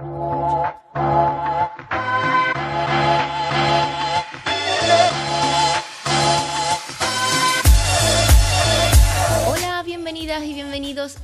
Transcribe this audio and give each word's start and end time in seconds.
Thank 0.00 0.12
you. 0.12 0.29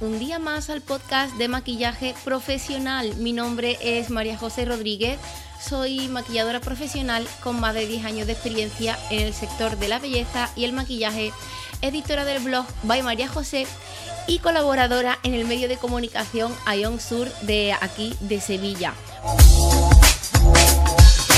Un 0.01 0.19
día 0.19 0.38
más 0.38 0.71
al 0.71 0.80
podcast 0.80 1.35
de 1.37 1.48
maquillaje 1.48 2.14
profesional. 2.25 3.14
Mi 3.17 3.33
nombre 3.33 3.79
es 3.80 4.11
María 4.11 4.37
José 4.37 4.64
Rodríguez, 4.64 5.19
soy 5.61 6.09
maquilladora 6.09 6.61
profesional 6.61 7.27
con 7.43 7.61
más 7.61 7.75
de 7.75 7.87
10 7.87 8.05
años 8.05 8.27
de 8.27 8.33
experiencia 8.33 8.98
en 9.11 9.20
el 9.20 9.34
sector 9.34 9.77
de 9.79 9.88
la 9.88 9.98
belleza 9.98 10.51
y 10.57 10.64
el 10.64 10.73
maquillaje, 10.73 11.33
editora 11.83 12.25
del 12.25 12.43
blog 12.43 12.66
By 12.83 13.02
María 13.02 13.29
José 13.29 13.66
y 14.27 14.38
colaboradora 14.38 15.19
en 15.23 15.34
el 15.34 15.46
medio 15.46 15.69
de 15.69 15.77
comunicación 15.77 16.55
Ion 16.77 17.00
Sur 17.00 17.29
de 17.43 17.75
aquí 17.80 18.14
de 18.21 18.41
Sevilla. 18.41 18.95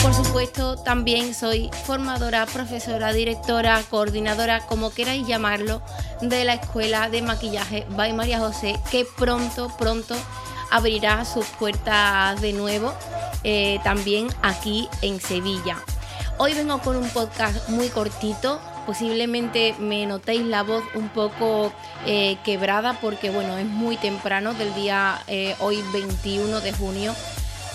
Por 0.02 0.14
supuesto, 0.14 0.76
también 0.76 1.34
soy 1.34 1.70
formadora, 1.84 2.46
profesora, 2.46 3.12
directora, 3.12 3.82
coordinadora, 3.90 4.60
como 4.60 4.90
queráis 4.90 5.26
llamarlo, 5.26 5.82
de 6.20 6.44
la 6.44 6.54
Escuela 6.54 7.08
de 7.08 7.20
Maquillaje 7.22 7.84
by 7.90 8.12
María 8.12 8.38
José, 8.38 8.78
que 8.90 9.04
pronto, 9.04 9.74
pronto 9.76 10.14
abrirá 10.70 11.24
sus 11.24 11.46
puertas 11.46 12.40
de 12.40 12.52
nuevo, 12.52 12.94
eh, 13.42 13.80
también 13.82 14.28
aquí 14.42 14.88
en 15.02 15.20
Sevilla. 15.20 15.78
Hoy 16.38 16.54
vengo 16.54 16.78
con 16.78 16.96
un 16.96 17.08
podcast 17.10 17.68
muy 17.68 17.88
cortito, 17.88 18.60
posiblemente 18.86 19.74
me 19.80 20.06
notéis 20.06 20.42
la 20.42 20.62
voz 20.62 20.84
un 20.94 21.08
poco 21.08 21.72
eh, 22.06 22.38
quebrada 22.44 22.98
porque 23.00 23.30
bueno, 23.30 23.58
es 23.58 23.66
muy 23.66 23.96
temprano 23.96 24.54
del 24.54 24.72
día 24.74 25.20
eh, 25.26 25.56
hoy 25.58 25.82
21 25.92 26.60
de 26.60 26.72
junio 26.72 27.14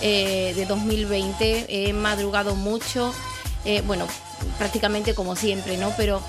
de 0.01 0.65
2020, 0.67 1.65
he 1.69 1.93
madrugado 1.93 2.55
mucho, 2.55 3.13
bueno, 3.85 4.05
prácticamente 4.57 5.13
como 5.15 5.35
siempre, 5.35 5.77
¿no? 5.77 5.93
Pero 5.95 6.21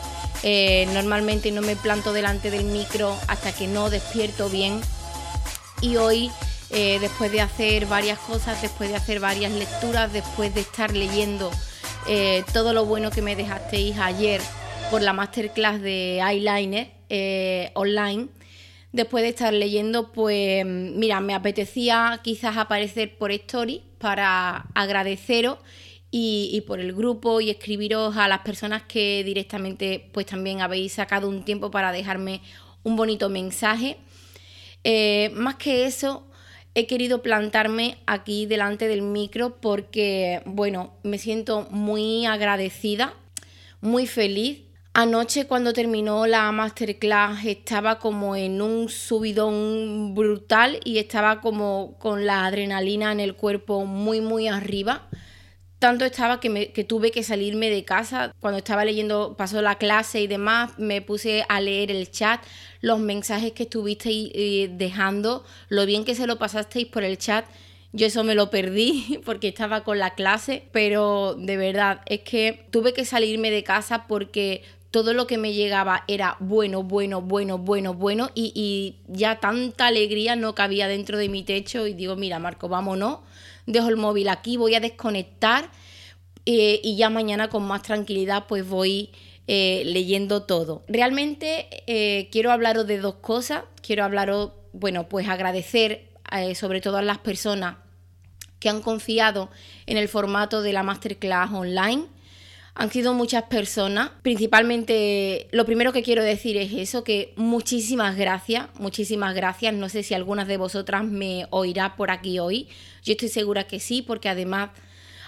normalmente 0.93 1.51
no 1.51 1.61
me 1.61 1.75
planto 1.75 2.13
delante 2.13 2.51
del 2.51 2.65
micro 2.65 3.17
hasta 3.29 3.53
que 3.53 3.67
no 3.67 3.91
despierto 3.91 4.49
bien 4.49 4.81
y 5.81 5.97
hoy 5.97 6.31
después 6.71 7.33
de 7.33 7.41
hacer 7.41 7.87
varias 7.87 8.19
cosas, 8.19 8.63
después 8.63 8.91
de 8.91 8.97
hacer 8.97 9.21
varias 9.21 9.53
lecturas, 9.53 10.13
después 10.13 10.55
de 10.55 10.61
estar 10.61 10.93
leyendo 10.93 11.51
todo 12.53 12.73
lo 12.73 12.85
bueno 12.85 13.11
que 13.11 13.23
me 13.23 13.35
dejasteis 13.35 13.99
ayer 13.99 14.41
por 14.91 15.03
la 15.03 15.13
masterclass 15.13 15.81
de 15.81 16.21
eyeliner 16.21 16.91
eh, 17.09 17.71
online. 17.75 18.29
Después 18.95 19.25
de 19.25 19.31
estar 19.31 19.53
leyendo, 19.53 20.13
pues 20.13 20.65
mira, 20.65 21.19
me 21.19 21.35
apetecía 21.35 22.21
quizás 22.23 22.57
aparecer 22.57 23.19
por 23.19 23.33
story 23.33 23.83
para 23.99 24.69
agradeceros 24.73 25.59
y, 26.13 26.63
por 26.69 26.79
el 26.79 26.93
grupo 26.93 27.41
y 27.41 27.51
escribiros 27.51 28.17
a 28.17 28.29
las 28.29 28.43
personas 28.43 28.85
que 28.85 29.25
directamente 29.25 30.09
pues 30.13 30.27
también 30.27 30.61
habéis 30.61 30.93
sacado 30.93 31.29
un 31.29 31.45
tiempo 31.45 31.73
para 31.73 31.91
dejarme 31.91 32.41
un 32.85 32.95
bonito 32.95 33.29
mensaje. 33.29 33.97
Eh, 34.85 35.33
más 35.35 35.57
que 35.57 35.87
eso, 35.87 36.29
he 36.77 36.87
querido 36.87 37.21
plantarme 37.21 37.97
aquí 38.07 38.47
delante 38.47 38.87
del 38.87 39.03
micro 39.03 39.57
porque, 39.61 40.41
bueno, 40.47 40.93
me 41.03 41.19
siento 41.19 41.67
muy 41.69 42.27
agradecida, 42.27 43.13
muy 43.81 44.07
feliz 44.07 44.64
Anoche 44.97 45.49
cuando 45.49 45.73
terminó 45.73 46.25
la 46.25 46.53
masterclass 46.53 47.45
estaba 47.47 47.99
como 47.99 48.37
en 48.37 48.63
un 48.63 48.89
subidón 48.89 50.15
brutal 50.15 50.79
y 50.85 50.99
estaba 50.99 51.41
como 51.41 51.97
con 51.99 52.27
la 52.27 52.47
adrenalina 52.47 53.11
en 53.11 53.19
el 53.19 53.35
cuerpo 53.35 53.87
muy 53.87 54.21
muy 54.21 54.47
arriba. 54.47 55.09
Tanto 55.81 56.05
estaba 56.05 56.39
que, 56.39 56.85
tuve 56.89 57.11
que 57.11 57.25
salirme 57.25 57.71
de 57.71 57.85
casa. 57.85 58.33
Cuando 58.39 58.59
estaba 58.59 58.85
leyendo, 58.85 59.37
pasó 59.37 59.61
la 59.63 59.79
clase 59.79 60.21
y 60.21 60.29
demás, 60.29 60.79
me 60.79 61.03
puse 61.03 61.45
a 61.49 61.61
leer 61.61 61.91
el 61.91 62.13
chat, 62.13 62.41
los 62.81 63.01
mensajes 63.01 63.51
que 63.51 63.65
estuvisteis 63.65 64.31
eh, 64.33 64.71
dejando, 64.73 65.45
lo 65.71 65.87
bien 65.87 66.05
que 66.05 66.15
se 66.15 66.29
lo 66.29 66.39
pasasteis 66.39 66.87
por 66.87 67.03
el 67.03 67.19
chat. 67.19 67.47
Yo 67.93 68.07
eso 68.07 68.23
me 68.23 68.37
lo 68.37 68.49
perdí 68.49 69.21
porque 69.25 69.49
estaba 69.49 69.83
con 69.83 69.99
la 69.99 70.15
clase, 70.15 70.69
pero 70.71 71.35
de 71.37 71.57
verdad 71.57 72.03
es 72.07 72.21
que 72.21 72.67
tuve 72.71 72.93
que 72.93 73.05
salirme 73.05 73.51
de 73.51 73.65
casa 73.65 74.07
porque 74.07 74.63
todo 74.95 75.13
lo 75.13 75.27
que 75.27 75.39
me 75.39 75.53
llegaba 75.53 76.05
era 76.07 76.37
bueno, 76.39 76.85
bueno, 76.85 77.21
bueno, 77.21 77.59
bueno, 77.59 77.95
bueno 77.95 78.31
y, 78.33 78.95
ya 79.09 79.41
tanta 79.41 79.89
alegría 79.89 80.37
no 80.37 80.55
cabía 80.55 80.87
dentro 80.87 81.19
de 81.19 81.29
mi 81.29 81.43
techo 81.43 81.89
y 81.89 81.95
digo, 81.95 82.15
mira 82.15 82.39
Marco, 82.39 82.69
vámonos, 82.69 83.19
dejo 83.67 83.89
el 83.89 83.97
móvil 83.97 84.29
aquí, 84.29 84.57
voy 84.57 84.77
a 84.77 84.79
desconectar 84.79 85.69
eh, 86.47 86.81
y 86.85 86.95
ya 86.95 87.11
mañana 87.11 87.49
con 87.49 87.65
más 87.65 87.83
tranquilidad 87.83 88.45
pues 88.47 88.69
voy 88.69 89.11
eh, 89.49 89.83
leyendo 89.85 90.45
todo. 90.45 90.85
Realmente 90.87 91.67
eh, 91.89 92.29
quiero 92.31 92.53
hablaros 92.53 92.87
de 92.87 92.99
dos 92.99 93.17
cosas, 93.17 93.65
quiero 93.83 94.05
hablaros, 94.05 94.53
bueno, 94.73 95.09
pues 95.09 95.27
agradecer 95.27 96.09
sobre 96.55 96.81
todo 96.81 96.99
a 96.99 97.03
las 97.03 97.19
personas 97.19 97.79
que 98.61 98.69
han 98.69 98.81
confiado 98.81 99.51
en 99.87 99.97
el 99.97 100.09
formato 100.09 100.63
de 100.63 100.73
la 100.73 100.85
masterclass 100.85 101.51
online 101.51 102.07
han 102.75 102.91
sido 102.91 103.15
muchas 103.15 103.45
personas. 103.45 104.11
Principalmente, 104.23 105.49
lo 105.53 105.65
primero 105.65 105.93
que 105.93 106.03
quiero 106.03 106.23
decir 106.23 106.57
es 106.57 106.73
eso, 106.73 107.05
que 107.05 107.33
muchísimas 107.37 108.17
gracias, 108.17 108.67
muchísimas 108.79 109.35
gracias. 109.35 109.75
No 109.75 109.89
sé 109.89 110.03
si 110.03 110.15
algunas 110.15 110.49
de 110.49 110.57
vosotras 110.57 111.05
me 111.05 111.47
oirá 111.51 111.97
por 111.97 112.11
aquí 112.11 112.39
hoy. 112.39 112.69
Yo 113.05 113.13
estoy 113.13 113.29
segura 113.29 113.65
que 113.65 113.81
sí, 113.81 114.03
porque 114.03 114.29
además... 114.29 114.71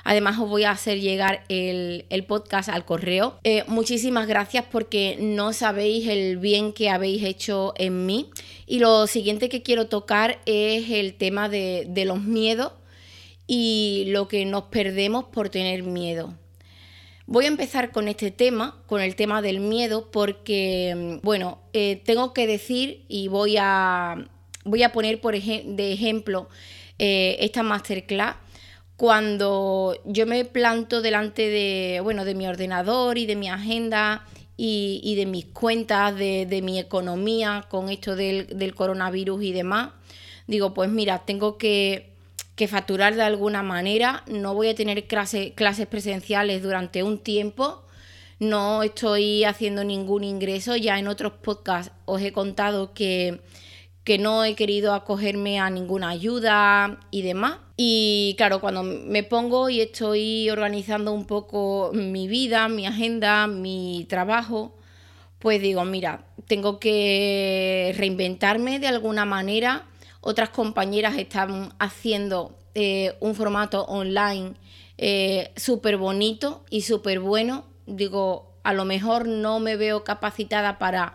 Además 0.09 0.39
os 0.39 0.49
voy 0.49 0.63
a 0.63 0.71
hacer 0.71 1.01
llegar 1.01 1.43
el, 1.49 2.05
podcast 2.29 2.69
al 2.69 2.85
correo. 2.85 3.41
Eh, 3.43 3.65
muchísimas 3.67 4.29
gracias 4.29 4.65
porque 4.71 5.17
no 5.19 5.53
sabéis 5.53 6.07
el 6.07 6.37
bien 6.37 6.73
que 6.73 6.91
habéis 6.91 7.25
hecho 7.25 7.75
en 7.77 8.07
mí. 8.07 8.31
Y 8.69 8.79
lo 8.79 9.09
siguiente 9.09 9.49
que 9.49 9.63
quiero 9.63 9.89
tocar 9.89 10.39
es 10.47 10.91
el 10.91 11.15
tema 11.15 11.49
de, 11.49 11.87
de 11.89 12.05
los 12.05 12.23
miedos 12.23 12.71
y 13.49 14.05
lo 14.07 14.29
que 14.29 14.45
nos 14.45 14.67
perdemos 14.67 15.25
por 15.25 15.49
tener 15.49 15.83
miedo. 15.83 16.35
Voy 17.29 17.47
a 17.47 17.49
empezar 17.49 17.91
con 17.91 18.07
este 18.07 18.31
tema, 18.31 18.77
con 18.87 19.01
el 19.01 19.17
tema 19.17 19.43
del 19.43 19.59
miedo, 19.59 20.11
porque, 20.13 20.95
mm, 20.97 21.27
bueno, 21.27 21.59
eh, 21.73 22.01
tengo 22.05 22.33
que 22.33 22.47
decir 22.47 23.05
y 23.09 23.27
voy 23.27 23.57
a, 23.59 24.29
voy 24.65 24.85
a 24.85 24.93
poner 24.93 25.21
por 25.21 25.35
de 25.35 25.93
ejemplo 25.93 26.49
eh, 26.99 27.37
esta 27.41 27.65
masterclass. 27.65 28.37
Cuando 28.97 29.97
yo 30.05 30.27
me 30.27 30.45
planto 30.45 31.03
delante 31.03 31.49
de, 31.49 32.01
bueno, 32.03 32.25
de 32.25 32.35
mi 32.35 32.47
ordenador 32.47 33.19
y 33.19 33.27
de 33.27 33.37
mi 33.37 33.49
agenda 33.49 34.25
y, 34.57 35.15
de 35.17 35.27
mis 35.27 35.47
cuentas, 35.47 36.17
de, 36.17 36.61
mi 36.63 36.79
economía 36.79 37.67
con 37.69 37.91
esto 37.91 38.17
del 38.17 38.75
coronavirus 38.75 39.43
y 39.43 39.53
demás, 39.53 39.91
digo, 40.47 40.73
pues 40.75 40.89
mira, 40.91 41.25
tengo 41.27 41.59
que 41.59 42.16
que 42.57 42.69
facturar 42.69 43.15
de 43.15 43.23
alguna 43.23 43.63
manera, 43.63 44.25
no 44.27 44.55
voy 44.55 44.69
a 44.69 44.75
tener 44.75 45.07
clases 45.07 45.53
presenciales 45.89 46.63
durante 46.63 47.03
un 47.03 47.19
tiempo, 47.19 47.85
no 48.39 48.83
estoy 48.83 49.45
haciendo 49.45 49.85
ningún 49.85 50.25
ingreso, 50.25 50.75
ya 50.75 50.99
en 50.99 51.07
otros 51.07 51.35
podcasts 51.35 51.93
os 52.07 52.23
he 52.23 52.33
contado 52.33 52.95
que, 52.95 53.41
que 54.05 54.19
no 54.19 54.43
he 54.43 54.55
querido 54.55 54.95
acogerme 54.95 55.61
a 55.61 55.69
ninguna 55.69 56.09
ayuda 56.09 57.01
y 57.11 57.23
demás. 57.23 57.59
Y 57.77 58.35
claro, 58.39 58.61
cuando 58.63 58.83
me 58.83 59.23
pongo 59.23 59.69
y 59.69 59.83
estoy 59.83 60.49
organizando 60.49 61.13
un 61.13 61.27
poco 61.27 61.91
mi 61.93 62.27
vida, 62.27 62.69
mi 62.69 62.87
agenda, 62.87 63.47
mi 63.47 64.07
trabajo, 64.09 64.75
pues 65.39 65.61
digo, 65.61 65.85
mira, 65.85 66.25
tengo 66.47 66.79
que 66.81 67.95
reinventarme 67.99 68.79
de 68.79 68.87
alguna 68.87 69.27
manera 69.27 69.85
otras 70.27 70.49
compañeras 70.49 71.17
están 71.17 71.73
haciendo 71.79 72.59
eh, 72.75 73.15
un 73.21 73.37
formato 73.37 73.85
online 73.85 74.55
eh, 74.99 75.53
súper 75.55 75.99
bonito 75.99 76.65
y 76.69 76.83
súper 76.83 77.21
bueno. 77.21 77.65
Digo, 77.87 78.53
a 78.65 78.73
lo 78.73 78.85
mejor 78.85 79.29
no 79.29 79.61
me 79.61 79.77
veo 79.77 80.03
capacitada 80.03 80.81
para 80.81 81.15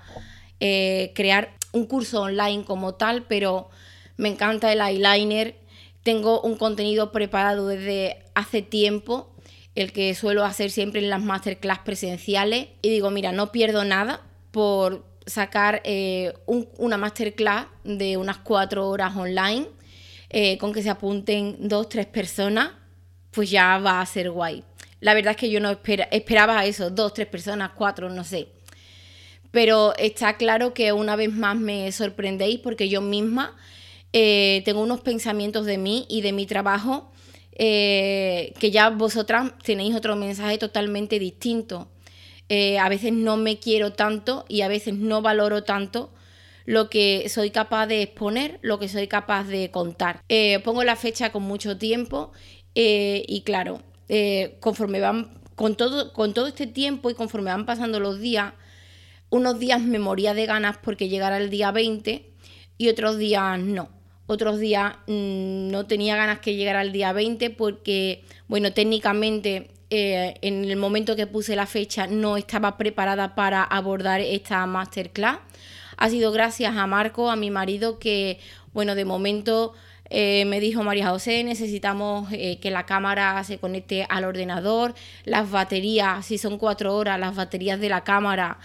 eh, 0.62 1.12
crear 1.14 1.52
un 1.74 1.88
curso 1.88 2.22
online 2.22 2.64
como 2.64 2.94
tal, 2.94 3.24
pero 3.24 3.70
me 4.16 4.30
encanta 4.30 4.72
el 4.72 4.80
eyeliner. 4.80 5.58
Tengo 6.04 6.40
un 6.40 6.56
contenido 6.56 7.12
preparado 7.12 7.68
desde 7.68 8.24
hace 8.34 8.62
tiempo, 8.62 9.36
el 9.76 9.92
que 9.92 10.16
suelo 10.16 10.46
hacer 10.46 10.72
siempre 10.72 11.02
en 11.02 11.10
las 11.10 11.22
masterclass 11.22 11.80
presenciales. 11.80 12.70
Y 12.82 12.90
digo, 12.90 13.10
mira, 13.10 13.34
no 13.34 13.52
pierdo 13.52 13.84
nada 13.84 14.22
por 14.52 15.11
sacar 15.26 15.82
eh, 15.84 16.34
una 16.46 16.98
masterclass 16.98 17.68
de 17.84 18.18
unas 18.18 18.38
cuatro 18.38 18.88
horas 18.90 19.16
online, 19.16 19.68
eh, 20.30 20.58
con 20.58 20.74
que 20.74 20.82
se 20.82 20.90
apunten 20.90 21.68
dos, 21.68 21.90
tres 21.90 22.06
personas, 22.06 22.72
pues 23.32 23.50
ya 23.50 23.78
va 23.78 24.02
a 24.02 24.06
ser 24.06 24.32
guay. 24.32 24.64
La 25.00 25.14
verdad 25.14 25.32
es 25.32 25.38
que 25.38 25.50
yo 25.50 25.60
no 25.60 25.72
esperaba 26.12 26.66
eso, 26.66 26.90
dos, 26.90 27.14
tres 27.14 27.28
personas, 27.28 27.72
cuatro, 27.76 28.10
no 28.10 28.24
sé. 28.24 28.50
Pero 29.52 29.94
está 29.98 30.38
claro 30.38 30.74
que 30.74 30.94
una 30.94 31.16
vez 31.16 31.32
más 31.32 31.58
me 31.58 31.92
sorprendéis 31.92 32.60
porque 32.60 32.88
yo 32.88 33.02
misma 33.02 33.56
eh, 34.14 34.62
tengo 34.64 34.82
unos 34.82 35.02
pensamientos 35.02 35.66
de 35.66 35.78
mí 35.78 36.06
y 36.10 36.22
de 36.22 36.32
mi 36.32 36.46
trabajo 36.46 37.12
que 37.54 38.70
ya 38.72 38.90
vosotras 38.90 39.52
tenéis 39.64 39.94
otro 39.94 40.16
mensaje 40.16 40.58
totalmente 40.58 41.20
distinto. 41.20 41.91
Eh, 42.54 42.78
a 42.80 42.90
veces 42.90 43.14
no 43.14 43.38
me 43.38 43.60
quiero 43.60 43.94
tanto 43.94 44.44
y 44.50 44.60
a 44.60 44.68
veces 44.68 44.94
no 44.94 45.22
valoro 45.22 45.64
tanto 45.64 46.12
lo 46.66 46.90
que 46.90 47.30
soy 47.30 47.50
capaz 47.50 47.88
de 47.88 48.02
exponer, 48.02 48.60
lo 48.62 48.78
que 48.78 48.90
soy 48.90 49.08
capaz 49.08 49.46
de 49.46 49.72
contar. 49.72 50.22
pongo 50.64 50.84
la 50.84 50.96
fecha 50.96 51.32
con 51.32 51.44
mucho 51.44 51.78
tiempo 51.78 52.34
y 52.76 53.42
claro, 53.46 53.82
conforme 54.60 55.00
van 55.00 55.42
con 55.56 55.76
todo, 55.76 56.12
con 56.14 56.34
todo 56.34 56.48
este 56.48 56.68
tiempo 56.68 57.10
y 57.10 57.14
conforme 57.14 57.52
van 57.52 57.66
pasando 57.66 58.00
los 58.00 58.20
días, 58.20 58.54
unos 59.30 59.60
días 59.60 59.82
me 59.82 60.00
moría 60.00 60.34
de 60.34 60.46
ganas 60.46 60.78
porque 60.78 61.08
llegara 61.08 61.38
el 61.38 61.50
día 61.50 61.72
20 61.72 62.32
y 62.78 62.90
otros 62.90 63.18
días 63.18 63.60
no. 63.60 63.90
Otros 64.28 64.60
días 64.60 64.96
mm, 65.08 65.70
no 65.70 65.86
tenía 65.86 66.16
ganas 66.16 66.40
que 66.40 66.56
llegara 66.56 66.82
el 66.82 66.92
día 66.92 67.14
20 67.14 67.50
porque, 67.52 68.24
bueno, 68.48 68.74
técnicamente 68.74 69.72
eh, 69.94 70.36
en 70.42 70.64
el 70.64 70.78
momento 70.78 71.18
que 71.18 71.28
puse 71.28 71.54
la 71.56 71.66
fecha 71.66 72.08
no 72.08 72.38
estaba 72.38 72.78
preparada 72.78 73.36
para 73.36 73.62
abordar 73.62 74.22
esta 74.22 74.66
masterclass. 74.66 75.40
Ha 75.98 76.10
sido 76.10 76.32
gracias 76.32 76.78
a 76.78 76.88
Marco, 76.88 77.30
a 77.30 77.36
mi 77.36 77.52
marido, 77.52 78.00
que, 78.00 78.40
bueno, 78.74 78.96
de 78.96 79.04
momento 79.04 79.74
eh, 80.10 80.46
me 80.46 80.62
dijo 80.62 80.82
María 80.82 81.10
José, 81.10 81.44
necesitamos 81.44 82.30
eh, 82.32 82.58
que 82.62 82.72
la 82.72 82.86
cámara 82.86 83.44
se 83.44 83.58
conecte 83.58 84.08
al 84.10 84.24
ordenador, 84.24 84.96
las 85.26 85.52
baterías, 85.52 86.26
si 86.26 86.38
son 86.38 86.58
cuatro 86.58 86.96
horas, 86.96 87.20
las 87.20 87.36
baterías 87.36 87.78
de 87.80 87.90
la 87.90 88.06
cámara 88.06 88.60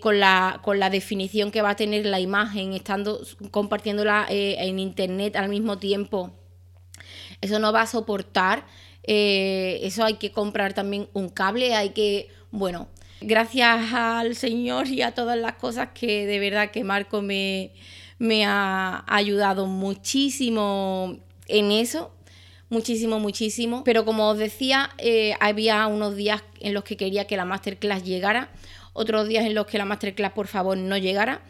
con, 0.00 0.20
la, 0.20 0.60
con 0.62 0.78
la 0.78 0.90
definición 0.90 1.50
que 1.50 1.62
va 1.62 1.70
a 1.70 1.76
tener 1.76 2.04
la 2.04 2.20
imagen, 2.20 2.74
estando 2.74 3.20
compartiéndola 3.50 4.26
en 4.28 4.78
internet 4.78 5.34
al 5.36 5.48
mismo 5.48 5.78
tiempo. 5.78 6.32
Eso 7.40 7.58
no 7.58 7.72
va 7.72 7.82
a 7.82 7.86
soportar, 7.86 8.64
eso 9.02 10.04
hay 10.04 10.14
que 10.14 10.32
comprar 10.32 10.74
también 10.74 11.08
un 11.12 11.28
cable, 11.28 11.74
hay 11.74 11.90
que, 11.90 12.28
bueno, 12.50 12.88
gracias 13.20 13.92
al 13.92 14.34
Señor 14.34 14.88
y 14.88 15.02
a 15.02 15.12
todas 15.12 15.38
las 15.38 15.54
cosas 15.54 15.90
que 15.94 16.26
de 16.26 16.38
verdad 16.38 16.70
que 16.70 16.84
Marco 16.84 17.22
me, 17.22 17.72
me 18.18 18.44
ha 18.44 19.04
ayudado 19.06 19.66
muchísimo 19.66 21.18
en 21.46 21.72
eso, 21.72 22.12
muchísimo, 22.68 23.18
muchísimo. 23.18 23.84
Pero 23.84 24.04
como 24.04 24.28
os 24.28 24.38
decía, 24.38 24.90
eh, 24.98 25.34
había 25.40 25.86
unos 25.86 26.16
días 26.16 26.42
en 26.60 26.74
los 26.74 26.84
que 26.84 26.96
quería 26.96 27.26
que 27.26 27.36
la 27.36 27.44
masterclass 27.44 28.04
llegara, 28.04 28.50
otros 28.92 29.28
días 29.28 29.46
en 29.46 29.54
los 29.54 29.66
que 29.66 29.78
la 29.78 29.84
masterclass 29.84 30.32
por 30.32 30.48
favor 30.48 30.76
no 30.76 30.96
llegara, 30.96 31.42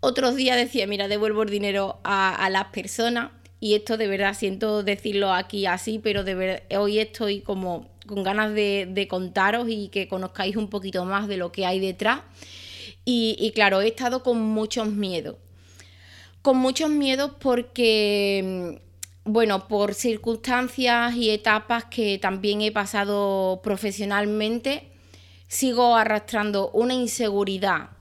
otros 0.00 0.36
días 0.36 0.56
decía, 0.56 0.86
mira, 0.86 1.08
devuelvo 1.08 1.42
el 1.42 1.50
dinero 1.50 1.98
a, 2.04 2.48
las 2.50 2.66
personas. 2.66 3.30
Y 3.64 3.74
esto 3.74 3.96
de 3.96 4.08
verdad 4.08 4.34
siento 4.34 4.82
decirlo 4.82 5.32
aquí 5.32 5.64
así, 5.64 5.98
pero 5.98 6.22
de 6.22 6.34
verdad, 6.34 6.62
hoy 6.78 6.98
estoy 6.98 7.40
como 7.40 7.88
con 8.06 8.22
ganas 8.22 8.52
de, 8.52 9.06
contaros 9.08 9.68
y 9.70 9.88
que 9.88 10.06
conozcáis 10.06 10.56
un 10.56 10.68
poquito 10.68 11.06
más 11.06 11.28
de 11.28 11.38
lo 11.38 11.50
que 11.50 11.64
hay 11.64 11.80
detrás. 11.80 12.20
Y, 13.06 13.36
y 13.38 13.52
claro, 13.52 13.80
he 13.80 13.88
estado 13.88 14.22
con 14.22 14.38
muchos 14.38 14.88
miedos 14.88 15.36
con 16.42 16.58
muchos 16.58 16.90
miedos 16.90 17.30
porque, 17.40 18.76
mm, 19.24 19.32
bueno, 19.32 19.66
por 19.66 19.94
circunstancias 19.94 21.14
y 21.16 21.30
etapas 21.30 21.86
que 21.86 22.18
también 22.18 22.60
he 22.60 22.70
pasado 22.70 23.62
profesionalmente, 23.62 24.90
sigo 25.48 25.96
arrastrando 25.96 26.70
una 26.72 26.92
inseguridad 26.92 27.93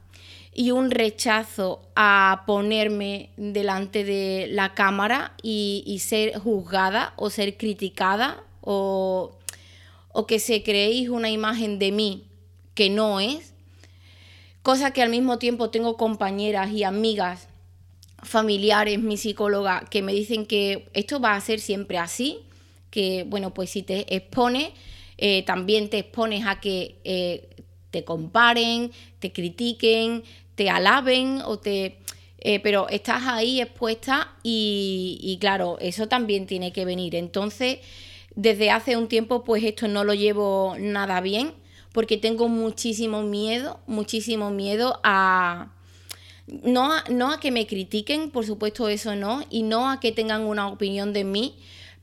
y 0.56 0.72
un 0.72 0.92
rechazo 0.92 1.82
a 1.96 2.44
ponerme 2.46 3.30
delante 3.38 4.04
de 4.04 4.48
la 4.52 4.74
cámara 4.74 5.34
y, 5.42 6.00
ser 6.00 6.38
juzgada 6.38 7.14
o 7.16 7.30
ser 7.30 7.58
criticada 7.58 8.44
o, 8.62 9.32
o 10.12 10.28
que 10.28 10.40
se 10.40 10.64
creéis 10.64 11.10
una 11.10 11.30
imagen 11.30 11.80
de 11.80 11.92
mí 11.92 12.26
que 12.76 12.90
no 12.90 13.20
es. 13.20 13.54
Cosa 14.62 14.92
que 14.92 15.02
al 15.02 15.10
mismo 15.10 15.40
tiempo 15.40 15.70
tengo 15.70 15.98
compañeras 15.98 16.72
y 16.72 16.84
amigas 16.84 17.48
familiares, 18.24 19.00
mi 19.00 19.18
psicóloga, 19.18 19.86
que 19.90 20.02
me 20.02 20.14
dicen 20.14 20.46
que 20.46 20.88
esto 20.94 21.20
va 21.20 21.36
a 21.36 21.42
ser 21.42 21.60
siempre 21.60 21.98
así, 21.98 22.40
que 22.90 23.26
bueno, 23.28 23.54
pues 23.54 23.70
si 23.72 23.84
te 23.84 24.16
expones, 24.16 24.70
eh, 25.18 25.44
también 25.44 25.90
te 25.90 26.00
expones 26.00 26.46
a 26.46 26.60
que 26.60 26.96
eh, 27.04 27.50
te 27.92 28.04
comparen, 28.04 28.92
te 29.20 29.32
critiquen, 29.32 30.24
te 30.56 30.70
alaben 30.70 31.42
o 31.46 31.58
te... 31.58 32.00
Eh, 32.46 32.60
pero 32.60 32.90
estás 32.90 33.24
ahí 33.26 33.62
expuesta 33.62 34.34
y, 34.44 35.38
claro, 35.40 35.78
eso 35.80 36.10
también 36.10 36.46
tiene 36.46 36.74
que 36.74 36.84
venir. 36.84 37.16
Entonces, 37.16 37.80
desde 38.36 38.70
hace 38.70 38.98
un 38.98 39.08
tiempo, 39.08 39.46
pues 39.46 39.64
esto 39.64 39.88
no 39.88 40.04
lo 40.04 40.14
llevo 40.14 40.76
nada 40.78 41.22
bien, 41.22 41.54
porque 41.94 42.18
tengo 42.18 42.50
muchísimo 42.50 43.22
miedo, 43.22 43.80
muchísimo 43.88 44.52
miedo 44.52 45.00
a, 45.04 45.72
no 46.48 46.92
a, 46.92 47.06
no 47.10 47.32
a 47.32 47.40
que 47.40 47.52
me 47.52 47.66
critiquen, 47.66 48.30
por 48.30 48.46
supuesto 48.46 48.90
eso 48.90 49.16
no, 49.16 49.46
y 49.50 49.64
no 49.64 49.90
a 49.90 50.02
que 50.02 50.12
tengan 50.12 50.42
una 50.42 50.68
opinión 50.68 51.14
de 51.14 51.24
mí, 51.24 51.56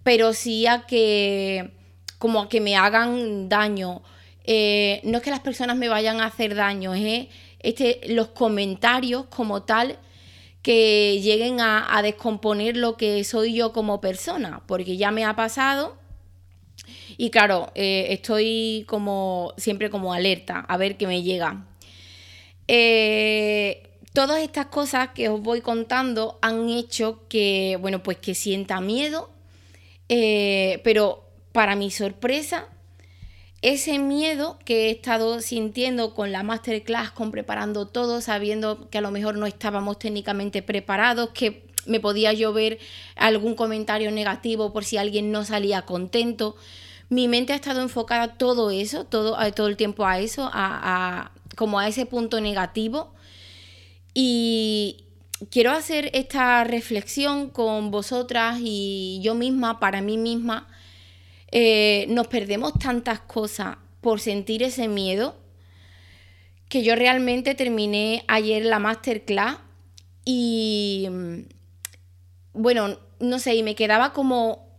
pero 0.02 0.32
sí 0.32 0.66
a 0.66 0.86
que 0.86 1.72
como 2.18 2.40
a 2.42 2.48
que 2.48 2.60
me 2.60 2.76
hagan 2.76 3.48
daño. 3.48 4.02
Eh, 4.44 5.00
no 5.04 5.18
es 5.18 5.24
que 5.24 5.30
las 5.30 5.40
personas 5.40 5.76
me 5.76 5.88
vayan 5.88 6.20
a 6.20 6.26
hacer 6.26 6.54
daño, 6.54 6.94
es 6.94 7.28
este, 7.62 8.00
los 8.08 8.28
comentarios 8.28 9.26
como 9.26 9.62
tal 9.62 9.98
que 10.62 11.20
lleguen 11.22 11.60
a, 11.60 12.00
descomponer 12.02 12.76
lo 12.76 12.96
que 12.96 13.24
soy 13.24 13.54
yo 13.54 13.72
como 13.72 14.00
persona, 14.00 14.62
porque 14.66 14.96
ya 14.96 15.10
me 15.10 15.24
ha 15.24 15.34
pasado 15.34 15.96
y 17.16 17.30
claro, 17.30 17.70
eh, 17.74 18.08
estoy 18.10 18.84
como 18.86 19.54
siempre 19.56 19.90
como 19.90 20.12
alerta 20.12 20.60
a 20.60 20.76
ver 20.76 20.96
qué 20.96 21.06
me 21.06 21.22
llega. 21.22 21.66
Eh, 22.68 23.90
todas 24.12 24.42
estas 24.42 24.66
cosas 24.66 25.10
que 25.14 25.28
os 25.28 25.40
voy 25.40 25.60
contando 25.60 26.38
han 26.42 26.68
hecho 26.68 27.26
que, 27.28 27.78
bueno, 27.80 28.02
pues 28.02 28.18
que 28.18 28.34
sienta 28.34 28.80
miedo, 28.80 29.30
eh, 30.08 30.80
pero 30.84 31.24
para 31.52 31.76
mi 31.76 31.90
sorpresa, 31.90 32.68
ese 33.62 33.98
miedo 33.98 34.58
que 34.64 34.86
he 34.86 34.90
estado 34.90 35.40
sintiendo 35.40 36.14
con 36.14 36.32
la 36.32 36.42
masterclass, 36.42 37.10
con 37.10 37.30
preparando 37.30 37.86
todo, 37.86 38.20
sabiendo 38.20 38.88
que 38.88 38.98
a 38.98 39.02
lo 39.02 39.10
mejor 39.10 39.36
no 39.36 39.46
estábamos 39.46 39.98
técnicamente 39.98 40.62
preparados, 40.62 41.30
que 41.30 41.70
me 41.86 42.00
podía 42.00 42.32
llover 42.32 42.78
algún 43.16 43.54
comentario 43.54 44.10
negativo 44.10 44.72
por 44.72 44.84
si 44.84 44.96
alguien 44.96 45.30
no 45.32 45.44
salía 45.44 45.82
contento. 45.82 46.56
Mi 47.10 47.28
mente 47.28 47.52
ha 47.52 47.56
estado 47.56 47.82
enfocada 47.82 48.38
todo 48.38 48.70
eso, 48.70 49.04
todo, 49.04 49.36
todo 49.52 49.66
el 49.66 49.76
tiempo 49.76 50.06
a 50.06 50.20
eso, 50.20 50.48
a, 50.52 51.32
como 51.56 51.78
a 51.78 51.88
ese 51.88 52.06
punto 52.06 52.40
negativo. 52.40 53.12
Y 54.14 55.04
quiero 55.50 55.72
hacer 55.72 56.10
esta 56.14 56.64
reflexión 56.64 57.50
con 57.50 57.90
vosotras 57.90 58.58
y 58.62 59.20
yo 59.22 59.34
misma, 59.34 59.80
para 59.80 60.00
mí 60.00 60.16
misma. 60.16 60.68
Eh, 61.52 62.06
nos 62.08 62.28
perdemos 62.28 62.72
tantas 62.78 63.20
cosas 63.20 63.76
por 64.00 64.20
sentir 64.20 64.62
ese 64.62 64.88
miedo 64.88 65.36
que 66.68 66.82
yo 66.84 66.94
realmente 66.94 67.54
terminé 67.54 68.24
ayer 68.28 68.64
la 68.64 68.78
masterclass 68.78 69.58
y 70.24 71.08
bueno, 72.52 72.98
no 73.18 73.38
sé, 73.38 73.54
y 73.56 73.62
me 73.62 73.74
quedaba 73.74 74.12
como 74.12 74.70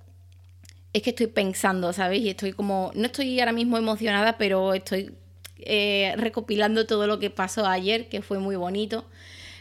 es 0.93 1.01
que 1.01 1.11
estoy 1.11 1.27
pensando, 1.27 1.93
¿sabéis? 1.93 2.23
Y 2.23 2.29
estoy 2.29 2.53
como, 2.53 2.91
no 2.95 3.05
estoy 3.05 3.39
ahora 3.39 3.53
mismo 3.53 3.77
emocionada, 3.77 4.37
pero 4.37 4.73
estoy 4.73 5.11
eh, 5.59 6.13
recopilando 6.17 6.85
todo 6.85 7.07
lo 7.07 7.19
que 7.19 7.29
pasó 7.29 7.65
ayer, 7.65 8.09
que 8.09 8.21
fue 8.21 8.39
muy 8.39 8.55
bonito. 8.55 9.05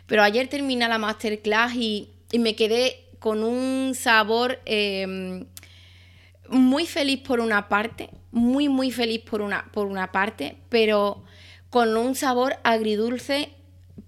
Pero 0.07 0.23
ayer 0.23 0.49
terminé 0.49 0.89
la 0.89 0.99
masterclass 0.99 1.75
y, 1.75 2.09
me 2.39 2.55
quedé 2.55 3.07
con 3.19 3.43
un 3.43 3.95
sabor 3.95 4.61
em, 4.65 5.47
muy 6.51 6.87
feliz 6.87 7.21
por 7.21 7.41
una 7.41 7.69
parte, 7.69 8.11
muy, 8.33 8.69
muy 8.69 8.91
feliz 8.91 9.21
por 9.21 9.41
una, 9.41 9.71
por 9.73 9.87
una 9.87 10.13
parte, 10.13 10.57
pero 10.69 11.23
con 11.71 11.97
un 11.97 12.15
sabor 12.15 12.57
agridulce 12.65 13.51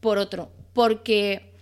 por 0.00 0.18
otro. 0.18 0.50
Porque 0.72 1.52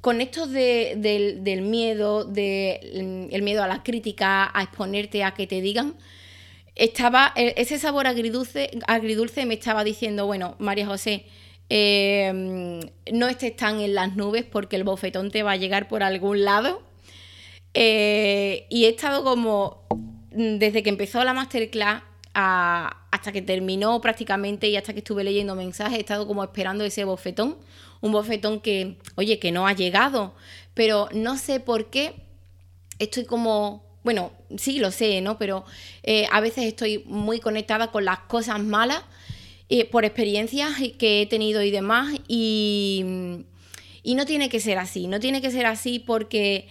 con 0.00 0.20
esto 0.20 0.46
del, 0.46 1.62
miedo, 1.62 2.24
de, 2.24 3.28
el 3.30 3.42
miedo 3.42 3.62
a 3.62 3.68
las 3.68 3.80
críticas, 3.80 4.50
a 4.52 4.62
exponerte, 4.62 5.24
a 5.24 5.32
que 5.32 5.46
te 5.46 5.60
digan, 5.60 5.94
estaba 6.74 7.32
e, 7.36 7.54
ese 7.56 7.78
sabor 7.78 8.06
agridulce, 8.06 8.70
agridulce 8.86 9.46
me 9.46 9.54
estaba 9.54 9.84
diciendo, 9.84 10.26
bueno, 10.26 10.56
María 10.58 10.86
José, 10.86 11.24
em, 11.68 12.80
no 13.12 13.28
estés 13.28 13.56
tan 13.56 13.80
en 13.80 13.94
las 13.94 14.16
nubes 14.16 14.44
porque 14.44 14.76
el 14.76 14.84
bofetón 14.84 15.30
te 15.30 15.42
va 15.42 15.52
a 15.52 15.56
llegar 15.56 15.88
por 15.88 16.02
algún 16.02 16.44
lado. 16.44 16.82
Eh, 17.74 18.66
y 18.70 18.84
he 18.84 18.88
estado 18.88 19.24
como, 19.24 19.86
desde 20.34 20.82
que 20.82 20.90
empezó 20.90 21.22
la 21.24 21.32
masterclass 21.32 22.02
hasta 22.34 23.32
que 23.32 23.42
terminó 23.42 24.00
prácticamente 24.00 24.68
y 24.68 24.76
hasta 24.76 24.92
que 24.92 24.98
estuve 24.98 25.22
leyendo 25.22 25.54
mensajes, 25.54 25.98
he 25.98 26.00
estado 26.00 26.26
como 26.26 26.42
esperando 26.42 26.84
ese 26.84 27.04
bofetón. 27.04 27.56
Un 28.00 28.12
bofetón 28.12 28.60
que, 28.60 28.98
oye, 29.14 29.38
que 29.38 29.52
no 29.52 29.66
ha 29.66 29.72
llegado, 29.72 30.34
pero 30.74 31.08
no 31.14 31.38
sé 31.38 31.60
por 31.60 31.90
qué 31.90 32.14
estoy 32.98 33.24
como, 33.24 33.84
bueno, 34.02 34.32
sí 34.58 34.78
lo 34.78 34.90
sé, 34.90 35.20
¿no? 35.20 35.38
Pero 35.38 35.64
eh, 36.02 36.26
a 36.32 36.40
veces 36.40 36.64
estoy 36.64 37.04
muy 37.06 37.38
conectada 37.40 37.92
con 37.92 38.04
las 38.04 38.18
cosas 38.20 38.60
malas 38.60 39.02
eh, 39.68 39.84
por 39.86 40.04
experiencias 40.04 40.72
que 40.98 41.22
he 41.22 41.26
tenido 41.26 41.62
y 41.62 41.70
demás. 41.70 42.14
Y, 42.28 43.44
y 44.02 44.14
no 44.16 44.26
tiene 44.26 44.48
que 44.48 44.60
ser 44.60 44.78
así, 44.78 45.06
no 45.06 45.20
tiene 45.20 45.40
que 45.40 45.50
ser 45.50 45.66
así 45.66 45.98
porque 45.98 46.68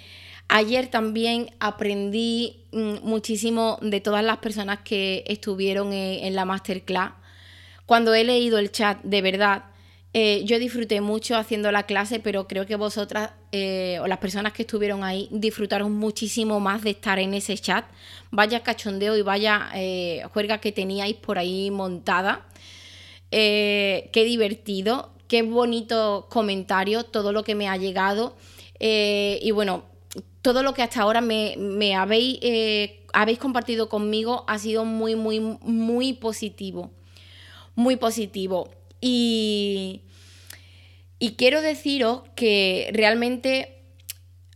ayer 0.54 0.88
también 0.88 1.50
aprendí 1.60 2.68
mm, 2.72 2.98
muchísimo 3.02 3.80
de 3.82 4.02
todas 4.02 4.24
las 4.24 4.38
personas 4.38 4.80
que 4.84 5.24
estuvieron 5.28 5.92
en 5.94 6.36
la 6.36 6.46
masterclass. 6.46 7.14
Cuando 7.88 8.14
he 8.14 8.24
leído 8.24 8.60
el 8.60 8.72
chat, 8.72 9.02
de 9.02 9.22
verdad, 9.24 9.64
eh, 10.14 10.44
yo 10.46 10.60
disfruté 10.60 11.02
mucho 11.02 11.36
haciendo 11.36 11.72
la 11.72 11.84
clase, 11.84 12.20
pero 12.20 12.48
creo 12.48 12.68
que 12.68 12.76
vosotras 12.76 13.32
eh, 13.52 13.98
o 14.00 14.06
las 14.06 14.20
personas 14.20 14.54
que 14.54 14.62
estuvieron 14.62 15.04
ahí 15.04 15.28
disfrutaron 15.32 15.92
muchísimo 15.92 16.60
más 16.60 16.84
de 16.84 16.92
estar 16.92 17.18
en 17.18 17.34
ese 17.34 17.58
chat. 17.58 17.86
Vaya 18.30 18.62
cachondeo 18.62 19.18
y 19.18 19.24
vaya 19.24 19.72
eh, 19.74 20.22
juerga 20.32 20.60
que 20.60 20.72
teníais 20.72 21.16
por 21.16 21.40
ahí 21.40 21.72
montada. 21.72 22.46
qué 23.32 24.12
divertido, 24.14 25.14
qué 25.28 25.42
bonito 25.42 26.28
comentario, 26.30 27.06
todo 27.06 27.32
lo 27.32 27.44
que 27.44 27.56
me 27.56 27.68
ha 27.68 27.78
llegado. 27.78 28.36
y 28.80 29.52
bueno, 29.52 29.93
todo 30.44 30.62
lo 30.62 30.76
que 30.76 30.84
hasta 30.84 31.02
ahora 31.02 31.22
me, 31.22 31.96
habéis, 31.96 32.40
habéis 33.14 33.40
compartido 33.40 33.90
conmigo 33.90 34.44
ha 34.48 34.60
sido 34.60 34.86
muy, 34.86 35.16
muy, 35.16 35.40
muy 35.40 36.14
positivo. 36.14 36.92
Muy 37.76 37.96
positivo. 37.96 38.70
Y, 39.00 40.02
quiero 41.38 41.62
deciros 41.62 42.24
que 42.36 42.90
realmente 42.94 43.84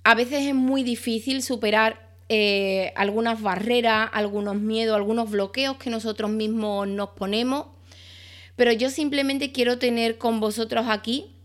a 0.03 0.13
veces 0.13 0.46
es 0.46 0.53
muy 0.53 0.84
difícil 0.84 1.41
superar 1.41 2.15
eh, 2.27 2.91
algunas 2.98 3.41
barreras, 3.41 4.10
algunos 4.12 4.58
miedos, 4.58 4.96
algunos 4.96 5.32
bloqueos 5.32 5.77
que 5.77 5.89
nosotros 5.89 6.29
mismos 6.29 6.86
nos 6.88 7.12
ponemos. 7.12 7.67
Pero 8.58 8.74
yo 8.74 8.89
simplemente 8.89 9.53
quiero 9.53 9.79
tener 9.79 10.17
con 10.17 10.41
vosotros 10.41 10.88
aquí. 10.89 11.37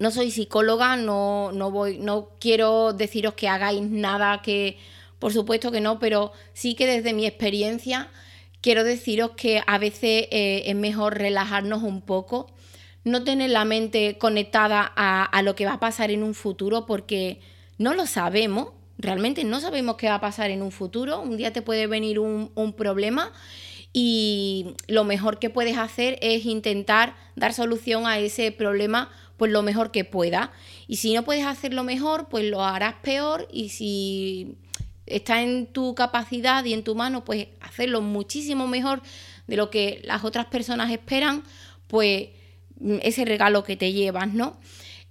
No 0.00 0.10
soy 0.10 0.30
psicóloga, 0.30 0.96
no, 0.96 1.52
no, 1.52 1.70
voy, 1.70 1.98
no 1.98 2.30
quiero 2.40 2.94
deciros 2.94 3.34
que 3.34 3.48
hagáis 3.48 3.82
nada 3.82 4.40
que, 4.40 4.78
por 5.18 5.30
supuesto 5.30 5.70
que 5.70 5.82
no, 5.82 5.98
pero 5.98 6.32
sí 6.54 6.74
que 6.74 6.86
desde 6.86 7.12
mi 7.12 7.26
experiencia 7.26 8.08
quiero 8.62 8.82
deciros 8.82 9.32
que 9.36 9.62
a 9.66 9.76
veces 9.76 10.26
eh, 10.30 10.62
es 10.64 10.74
mejor 10.74 11.18
relajarnos 11.18 11.82
un 11.82 12.00
poco, 12.00 12.50
no 13.04 13.24
tener 13.24 13.50
la 13.50 13.66
mente 13.66 14.16
conectada 14.16 14.80
a, 14.96 15.42
lo 15.42 15.54
que 15.54 15.66
va 15.66 15.74
a 15.74 15.80
pasar 15.80 16.10
en 16.10 16.22
un 16.22 16.32
futuro 16.32 16.86
porque 16.86 17.40
no 17.76 17.92
lo 17.92 18.06
sabemos, 18.06 18.68
realmente 18.96 19.44
no 19.44 19.60
sabemos 19.60 19.96
qué 19.96 20.08
va 20.08 20.14
a 20.14 20.20
pasar 20.22 20.50
en 20.50 20.62
un 20.62 20.72
futuro, 20.72 21.20
un 21.20 21.36
día 21.36 21.52
te 21.52 21.60
puede 21.60 21.86
venir 21.86 22.18
un, 22.18 22.52
un 22.54 22.72
problema 22.72 23.32
y 23.92 24.76
lo 24.86 25.04
mejor 25.04 25.38
que 25.38 25.50
puedes 25.50 25.76
hacer 25.76 26.18
es 26.22 26.46
intentar 26.46 27.16
dar 27.36 27.52
solución 27.52 28.06
a 28.06 28.18
ese 28.18 28.52
problema 28.52 29.10
pues 29.40 29.50
lo 29.50 29.62
mejor 29.62 29.90
que 29.90 30.04
pueda. 30.04 30.52
Y 30.86 30.96
si 30.96 31.14
no 31.14 31.24
puedes 31.24 31.46
hacerlo 31.46 31.82
mejor, 31.82 32.28
pues 32.28 32.44
lo 32.44 32.62
harás 32.62 32.96
peor 32.96 33.48
y 33.50 33.70
si 33.70 34.58
está 35.06 35.40
en 35.40 35.66
tu 35.66 35.94
capacidad 35.94 36.62
y 36.66 36.74
en 36.74 36.84
tu 36.84 36.94
mano, 36.94 37.24
pues 37.24 37.46
hacerlo 37.62 38.02
muchísimo 38.02 38.66
mejor 38.66 39.00
de 39.46 39.56
lo 39.56 39.70
que 39.70 40.02
las 40.04 40.24
otras 40.24 40.44
personas 40.44 40.90
esperan, 40.90 41.42
pues 41.86 42.28
mm, 42.80 42.96
ese 43.00 43.24
regalo 43.24 43.64
que 43.64 43.76
te 43.76 43.94
llevas, 43.94 44.30
¿no? 44.30 44.60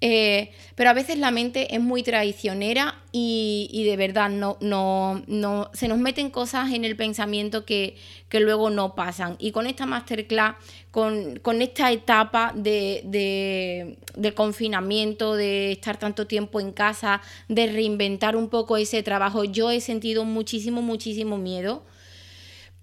Eh, 0.02 0.52
pero 0.76 0.92
a 0.92 0.94
veces 0.94 1.18
la 1.18 1.30
mente 1.30 1.76
es 1.76 1.82
muy 1.82 2.04
traicionera 2.04 2.96
y, 3.12 3.84
de 3.86 3.98
verdad 3.98 4.30
no, 4.30 4.58
no, 4.62 5.22
no, 5.28 5.70
se 5.74 5.90
nos 5.90 5.98
meten 5.98 6.30
cosas 6.30 6.72
en 6.72 6.86
el 6.86 6.96
pensamiento 6.96 7.66
que, 7.66 7.98
luego 8.32 8.70
no 8.70 8.96
pasan. 8.96 9.36
Y 9.40 9.52
con 9.52 9.68
esta 9.68 9.86
masterclass, 9.86 10.56
con, 10.92 11.62
esta 11.62 11.92
etapa 11.92 12.54
de, 12.56 13.98
de, 14.16 14.34
confinamiento, 14.34 15.36
de 15.36 15.74
estar 15.74 15.98
tanto 15.98 16.28
tiempo 16.28 16.62
en 16.62 16.72
casa, 16.72 17.22
de 17.50 17.68
reinventar 17.68 18.38
un 18.38 18.48
poco 18.50 18.78
ese 18.78 19.04
trabajo, 19.04 19.44
yo 19.44 19.70
he 19.70 19.82
sentido 19.82 20.24
muchísimo, 20.24 20.82
muchísimo 20.82 21.38
miedo. 21.38 21.84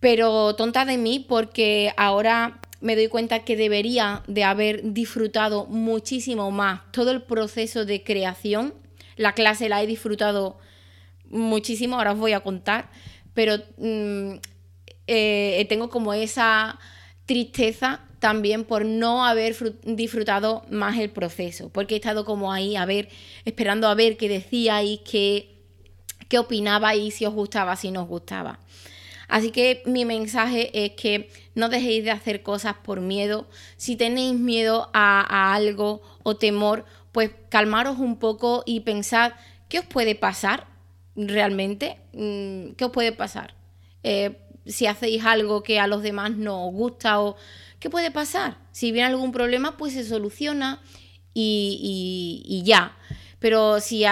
Pero 0.00 0.54
tonta 0.54 0.84
de 0.84 0.98
mí 0.98 1.24
porque 1.26 1.94
ahora 1.96 2.60
me 2.80 2.96
doy 2.96 3.08
cuenta 3.08 3.44
que 3.44 3.56
debería 3.56 4.22
de 4.26 4.44
haber 4.44 4.92
disfrutado 4.92 5.66
muchísimo 5.66 6.50
más 6.50 6.80
todo 6.92 7.10
el 7.10 7.22
proceso 7.22 7.84
de 7.84 8.02
creación. 8.02 8.74
La 9.16 9.32
clase 9.32 9.68
la 9.68 9.82
he 9.82 9.86
disfrutado 9.86 10.58
muchísimo, 11.30 11.96
ahora 11.96 12.12
os 12.12 12.18
voy 12.18 12.32
a 12.32 12.40
contar, 12.40 12.90
pero 13.34 13.56
mm, 13.78 14.34
eh, 15.06 15.66
tengo 15.68 15.88
como 15.88 16.12
esa 16.12 16.78
tristeza 17.24 18.00
también 18.18 18.64
por 18.64 18.84
no 18.84 19.26
haber 19.26 19.54
disfrutado 19.84 20.64
más 20.70 20.98
el 20.98 21.10
proceso, 21.10 21.68
porque 21.68 21.94
he 21.94 21.98
estado 21.98 22.24
como 22.24 22.52
ahí 22.52 22.76
a 22.76 22.84
ver, 22.86 23.08
esperando 23.44 23.88
a 23.88 23.94
ver 23.94 24.16
qué 24.16 24.28
decíais, 24.28 25.00
qué, 25.00 25.54
qué 26.28 26.38
opinabais, 26.38 27.14
si 27.14 27.26
os 27.26 27.34
gustaba, 27.34 27.76
si 27.76 27.90
no 27.90 28.02
os 28.02 28.08
gustaba. 28.08 28.58
Así 29.28 29.50
que 29.50 29.82
mi 29.86 30.04
mensaje 30.04 30.84
es 30.84 30.92
que 30.92 31.30
no 31.54 31.68
dejéis 31.68 32.04
de 32.04 32.10
hacer 32.10 32.42
cosas 32.42 32.74
por 32.82 33.00
miedo. 33.00 33.48
Si 33.76 33.96
tenéis 33.96 34.34
miedo 34.34 34.90
a, 34.92 35.54
algo 35.54 36.02
o 36.22 36.36
temor, 36.36 36.84
pues 37.12 37.30
calmaros 37.48 37.98
un 37.98 38.18
poco 38.18 38.62
y 38.66 38.80
pensad 38.80 39.32
qué 39.68 39.80
os 39.80 39.86
puede 39.86 40.14
pasar 40.14 40.66
realmente. 41.16 41.98
Mm, 42.12 42.72
¿Qué 42.72 42.84
os 42.84 42.90
puede 42.90 43.12
pasar? 43.12 43.54
Eh, 44.02 44.38
si 44.66 44.86
hacéis 44.86 45.24
algo 45.24 45.62
que 45.62 45.78
a 45.80 45.86
los 45.86 46.02
demás 46.02 46.32
no 46.32 46.66
os 46.66 46.74
gusta 46.74 47.20
o 47.20 47.36
qué 47.78 47.90
puede 47.90 48.10
pasar. 48.10 48.58
Si 48.72 48.92
viene 48.92 49.08
algún 49.08 49.32
problema, 49.32 49.76
pues 49.76 49.94
se 49.94 50.04
soluciona 50.04 50.82
y, 51.34 52.62
ya. 52.64 52.96
Pero 53.38 53.80
si, 53.80 54.04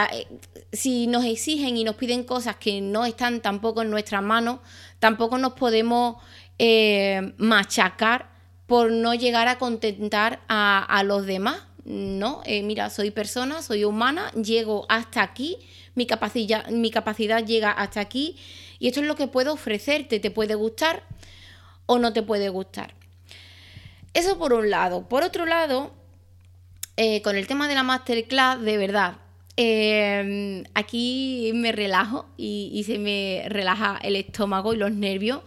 si 0.73 1.07
nos 1.07 1.25
exigen 1.25 1.77
y 1.77 1.85
nos 1.85 1.97
piden 1.97 2.25
cosas 2.25 2.57
que 2.57 2.81
no 2.81 3.05
están 3.05 3.41
tampoco 3.41 3.83
en 3.83 3.91
nuestras 3.91 4.23
manos, 4.23 4.61
tampoco 5.05 5.37
nos 5.37 5.53
podemos 5.53 6.17
eh, 6.59 7.35
machacar 7.37 8.31
por 8.67 8.91
no 8.91 9.13
llegar 9.13 9.49
a 9.49 9.59
contentar 9.59 10.41
a, 10.49 11.03
los 11.05 11.27
demás. 11.27 11.61
No, 11.85 12.41
eh, 12.47 12.63
mira, 12.63 12.89
soy 12.89 13.11
persona, 13.11 13.61
soy 13.61 13.85
humana, 13.85 14.31
llego 14.33 14.87
hasta 14.89 15.23
aquí, 15.23 15.59
mi 15.95 16.07
capacidad, 16.07 17.45
llega 17.45 17.71
hasta 17.71 18.01
aquí 18.01 18.39
y 18.79 18.89
esto 18.89 19.01
es 19.01 19.07
lo 19.07 19.15
que 19.15 19.27
puedo 19.27 19.53
ofrecerte. 19.53 20.21
Te 20.21 20.31
puede 20.31 20.55
gustar 20.55 21.03
o 21.85 21.99
no 21.99 22.15
te 22.15 22.23
puede 22.23 22.49
gustar. 22.49 22.95
Eso 24.15 24.39
por 24.39 24.55
un 24.55 24.71
lado. 24.71 25.07
Por 25.07 25.23
otro 25.23 25.45
lado, 25.45 25.93
eh, 26.97 27.21
con 27.21 27.37
el 27.37 27.47
tema 27.47 27.69
de 27.69 27.75
la 27.75 27.83
masterclass, 27.83 28.59
de 28.63 28.79
verdad, 28.79 29.19
Em, 29.57 30.65
aquí 30.75 31.53
me 31.55 31.71
relajo 31.71 32.27
y, 32.37 32.83
se 32.87 32.99
me 32.99 33.45
relaja 33.49 33.99
el 34.03 34.17
estómago 34.17 34.75
y 34.75 34.77
los 34.77 34.91
nervios 34.91 35.43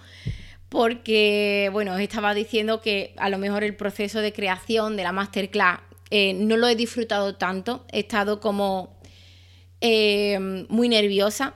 porque, 0.69 1.69
bueno, 1.73 1.93
os 1.93 1.99
estaba 1.99 2.33
diciendo 2.33 2.81
que 2.81 3.13
a 3.17 3.29
lo 3.29 3.37
mejor 3.37 3.63
el 3.63 3.75
proceso 3.75 4.19
de 4.19 4.31
creación 4.31 4.95
de 4.95 5.03
la 5.03 5.11
masterclass 5.11 5.79
eh, 6.09 6.33
no 6.33 6.55
lo 6.55 6.67
he 6.67 6.75
disfrutado 6.75 7.35
tanto, 7.35 7.85
he 7.91 7.99
estado 7.99 8.39
como 8.39 8.97
em, 9.81 10.65
muy 10.69 10.87
nerviosa, 10.87 11.55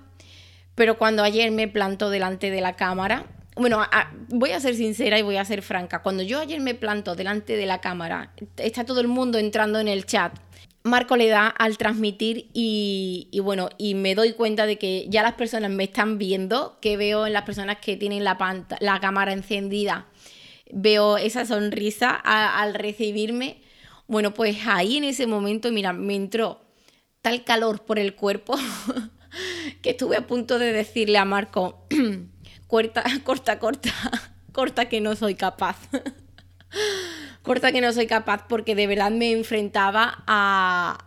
pero 0.76 0.98
cuando 0.98 1.24
ayer 1.24 1.52
me 1.52 1.70
planto 1.70 2.10
delante 2.10 2.52
de 2.52 2.62
la 2.62 2.76
cámara, 2.76 3.28
bueno, 3.56 3.82
voy 4.30 4.52
a 4.52 4.60
ser 4.60 4.76
sincera 4.76 5.20
y 5.20 5.22
voy 5.22 5.38
a 5.38 5.46
ser 5.46 5.62
franca, 5.62 6.02
cuando 6.02 6.24
yo 6.24 6.40
ayer 6.40 6.60
me 6.60 6.76
planto 6.76 7.16
delante 7.16 7.56
de 7.56 7.66
la 7.66 7.80
cámara, 7.80 8.34
está 8.58 8.86
todo 8.86 9.00
el 9.00 9.08
mundo 9.08 9.38
entrando 9.38 9.80
en 9.80 9.88
el 9.88 10.06
chat 10.06 10.34
Marco 10.84 11.16
le 11.16 11.28
da 11.28 11.48
al 11.48 11.78
transmitir 11.78 12.50
y, 12.54 13.30
bueno, 13.44 13.70
y 13.78 13.94
me 13.94 14.16
doy 14.16 14.34
cuenta 14.34 14.66
de 14.66 14.78
que 14.78 15.06
ya 15.10 15.22
las 15.22 15.34
personas 15.34 15.70
me 15.70 15.84
están 15.84 16.18
viendo, 16.18 16.78
que 16.82 16.98
veo 16.98 17.28
en 17.28 17.34
las 17.34 17.44
personas 17.44 17.78
que 17.78 17.98
tienen 17.98 18.24
la, 18.24 18.66
la 18.80 19.00
cámara 19.00 19.34
encendida, 19.34 20.08
veo 20.72 21.18
esa 21.18 21.46
sonrisa 21.46 22.10
al 22.10 22.74
recibirme. 22.74 23.62
Bueno, 24.08 24.34
pues 24.34 24.58
ahí 24.66 24.98
en 24.98 25.04
ese 25.04 25.28
momento, 25.28 25.72
mira, 25.72 25.94
me 25.94 26.16
entró 26.16 26.62
tal 27.22 27.44
calor 27.44 27.86
por 27.86 28.00
el 28.00 28.16
cuerpo 28.16 28.58
que 29.82 29.92
estuve 29.92 30.18
a 30.18 30.28
punto 30.28 30.58
de 30.58 30.74
decirle 30.74 31.18
a 31.20 31.26
Marco, 31.26 31.86
corta, 32.68 33.04
corta, 33.24 33.60
corta, 33.60 33.92
corta 34.52 34.90
que 34.90 35.00
no 35.00 35.16
soy 35.16 35.36
capaz. 35.36 35.78
Corta 37.44 37.72
que 37.72 37.82
no 37.82 37.92
soy 37.94 38.08
capaz 38.08 38.46
porque 38.48 38.76
de 38.76 38.88
verdad 38.88 39.12
me 39.12 39.32
enfrentaba 39.32 40.24
a, 40.28 40.98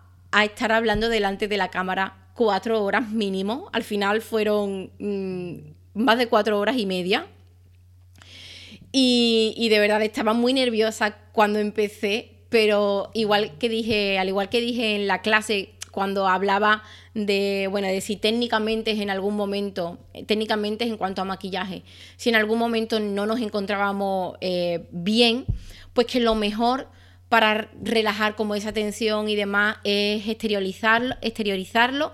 estar 0.45 0.73
hablando 0.73 1.09
delante 1.09 1.47
de 1.47 1.57
la 1.57 1.69
cámara 1.69 2.17
cuatro 2.35 2.83
horas 2.83 3.09
mínimo. 3.11 3.71
Al 3.73 3.85
final 3.85 4.21
fueron 4.21 4.91
mm, 4.99 5.55
más 5.95 6.19
de 6.19 6.27
cuatro 6.27 6.59
horas 6.59 6.77
y 6.77 6.87
media. 6.87 7.27
Y, 8.97 9.69
de 9.71 9.79
verdad 9.81 10.03
estaba 10.03 10.35
muy 10.35 10.53
nerviosa 10.53 11.17
cuando 11.33 11.59
empecé, 11.59 12.31
pero 12.49 13.11
igual 13.13 13.59
que 13.59 13.69
dije, 13.69 14.21
al 14.21 14.29
igual 14.29 14.49
que 14.49 14.61
dije 14.61 14.95
en 14.95 15.09
la 15.09 15.21
clase, 15.21 15.71
cuando 15.91 16.29
hablaba 16.29 16.83
de, 17.15 17.69
bueno, 17.71 17.89
de 17.89 18.01
si 18.01 18.17
técnicamente 18.17 18.91
en 18.91 19.11
algún 19.11 19.35
momento, 19.37 19.99
técnicamente 20.27 20.85
en 20.85 20.97
cuanto 20.97 21.23
a 21.23 21.25
maquillaje, 21.25 21.83
si 22.17 22.29
en 22.29 22.37
algún 22.37 22.59
momento 22.59 23.01
no 23.01 23.27
nos 23.27 23.41
encontrábamos 23.41 24.37
eh, 24.41 24.87
bien, 24.91 25.45
pues 25.95 26.07
que 26.07 26.21
lo 26.21 26.35
mejor 26.35 26.89
para 27.31 27.71
relajar 27.83 28.37
como 28.37 28.55
esa 28.55 28.73
tensión 28.73 29.29
y 29.29 29.37
demás 29.37 29.79
es 29.85 30.29
exteriorizarlo, 30.29 31.17
exteriorizarlo 31.23 32.13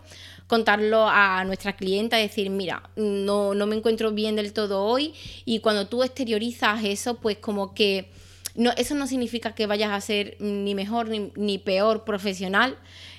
contarlo 0.51 1.07
a 1.09 1.45
nuestra 1.45 1.77
clienta, 1.77 2.17
decir, 2.17 2.51
mira, 2.51 2.91
no, 2.97 3.55
no 3.55 3.67
me 3.67 3.77
encuentro 3.77 4.11
bien 4.11 4.35
del 4.35 4.53
todo 4.53 4.83
hoy 4.83 5.15
y 5.45 5.61
cuando 5.61 5.87
tú 5.87 6.03
exteriorizas 6.03 6.83
eso, 6.83 7.21
pues 7.21 7.37
como 7.37 7.73
que 7.73 8.11
no, 8.57 8.73
eso 8.77 8.97
no 8.97 9.07
significa 9.07 9.55
que 9.55 9.67
vayas 9.67 9.93
a 9.93 10.01
ser 10.01 10.37
ni 10.41 10.75
mejor 10.75 11.09
ni, 11.09 11.59
peor 11.59 12.05
profesional. 12.05 12.77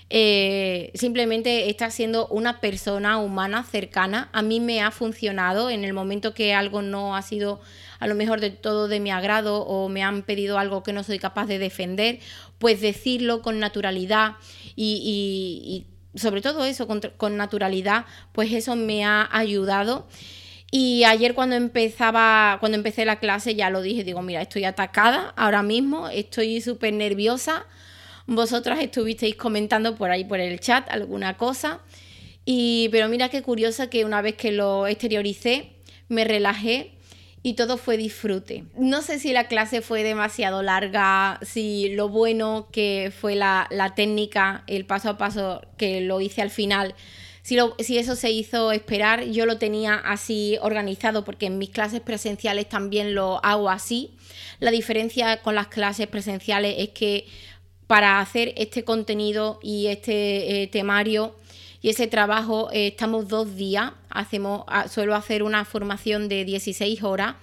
Eh, 0.09 0.91
simplemente 0.93 1.69
estás 1.69 1.93
siendo 1.93 2.27
una 2.27 2.59
persona 2.59 3.17
humana 3.17 3.63
cercana. 3.63 4.29
A 4.33 4.41
mí 4.41 4.59
me 4.59 4.81
ha 4.81 4.91
funcionado 4.91 5.69
en 5.69 5.85
el 5.85 5.93
momento 5.93 6.33
que 6.33 6.53
algo 6.53 6.81
no 6.81 7.15
ha 7.15 7.21
sido 7.21 7.61
a 8.01 8.07
lo 8.07 8.15
mejor 8.15 8.41
de 8.41 8.49
todo 8.49 8.87
de 8.87 8.99
mi 8.99 9.11
agrado 9.11 9.61
o 9.61 9.87
me 9.87 10.01
han 10.01 10.23
pedido 10.23 10.57
algo 10.57 10.81
que 10.81 10.91
no 10.91 11.03
soy 11.03 11.19
capaz 11.19 11.45
de 11.45 11.59
defender, 11.59 12.19
pues 12.57 12.81
decirlo 12.81 13.43
con 13.43 13.59
naturalidad 13.59 14.37
y, 14.75 15.85
sobre 16.15 16.41
todo 16.41 16.65
eso, 16.65 16.87
con, 16.87 17.37
naturalidad, 17.37 18.05
pues 18.31 18.51
eso 18.53 18.75
me 18.75 19.05
ha 19.05 19.29
ayudado. 19.31 20.07
Y 20.71 21.03
ayer 21.03 21.35
cuando 21.35 21.55
empezaba, 21.55 22.57
cuando 22.59 22.75
empecé 22.75 23.05
la 23.05 23.19
clase 23.19 23.53
ya 23.53 23.69
lo 23.69 23.83
dije, 23.83 24.03
digo, 24.03 24.23
mira, 24.23 24.41
estoy 24.41 24.63
atacada 24.65 25.31
ahora 25.37 25.61
mismo, 25.61 26.09
estoy 26.09 26.59
súper 26.59 26.93
nerviosa. 26.93 27.67
Vosotras 28.25 28.79
estuvisteis 28.79 29.35
comentando 29.35 29.95
por 29.95 30.09
ahí 30.09 30.25
por 30.25 30.39
el 30.39 30.59
chat 30.59 30.89
alguna 30.89 31.37
cosa. 31.37 31.81
Y, 32.45 32.89
pero 32.91 33.07
mira 33.09 33.29
qué 33.29 33.43
curiosa 33.43 33.91
que 33.91 34.05
una 34.05 34.23
vez 34.23 34.35
que 34.37 34.51
lo 34.51 34.87
exterioricé, 34.87 35.73
me 36.07 36.23
relajé 36.23 36.95
y 37.43 37.53
todo 37.53 37.77
fue 37.77 37.97
disfrute. 37.97 38.65
No 38.77 39.01
sé 39.01 39.19
si 39.19 39.33
la 39.33 39.47
clase 39.47 39.81
fue 39.81 40.03
demasiado 40.03 40.61
larga, 40.61 41.39
si 41.41 41.89
lo 41.89 42.09
bueno 42.09 42.67
que 42.71 43.11
fue 43.17 43.35
la, 43.35 43.67
la 43.71 43.95
técnica, 43.95 44.63
el 44.67 44.85
paso 44.85 45.09
a 45.09 45.17
paso 45.17 45.61
que 45.77 46.01
lo 46.01 46.21
hice 46.21 46.41
al 46.41 46.51
final 46.51 46.95
si, 47.43 47.57
si 47.79 47.97
eso 47.97 48.15
se 48.15 48.31
hizo 48.31 48.71
esperar, 48.71 49.25
yo 49.25 49.45
lo 49.45 49.57
tenía 49.57 49.95
así 49.95 50.57
organizado 50.61 51.23
porque 51.23 51.47
en 51.47 51.57
mis 51.57 51.69
clases 51.69 52.01
presenciales 52.01 52.69
también 52.69 53.15
lo 53.15 53.43
hago 53.43 53.69
así. 53.69 54.11
La 54.59 54.71
diferencia 54.71 55.37
con 55.37 55.55
las 55.55 55.67
clases 55.67 56.07
presenciales 56.07 56.75
es 56.77 56.89
que 56.89 57.25
para 57.87 58.19
hacer 58.19 58.53
este 58.57 58.83
contenido 58.83 59.59
y 59.61 59.87
este 59.87 60.63
eh, 60.63 60.67
temario 60.67 61.35
y 61.81 61.89
ese 61.89 62.07
trabajo 62.07 62.69
eh, 62.71 62.87
estamos 62.87 63.27
dos 63.27 63.55
días, 63.55 63.91
hacemos, 64.09 64.65
suelo 64.89 65.15
hacer 65.15 65.43
una 65.43 65.65
formación 65.65 66.29
de 66.29 66.45
16 66.45 67.03
horas, 67.03 67.35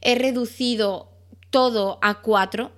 he 0.00 0.14
reducido 0.14 1.10
todo 1.50 1.98
a 2.02 2.20
cuatro, 2.22 2.70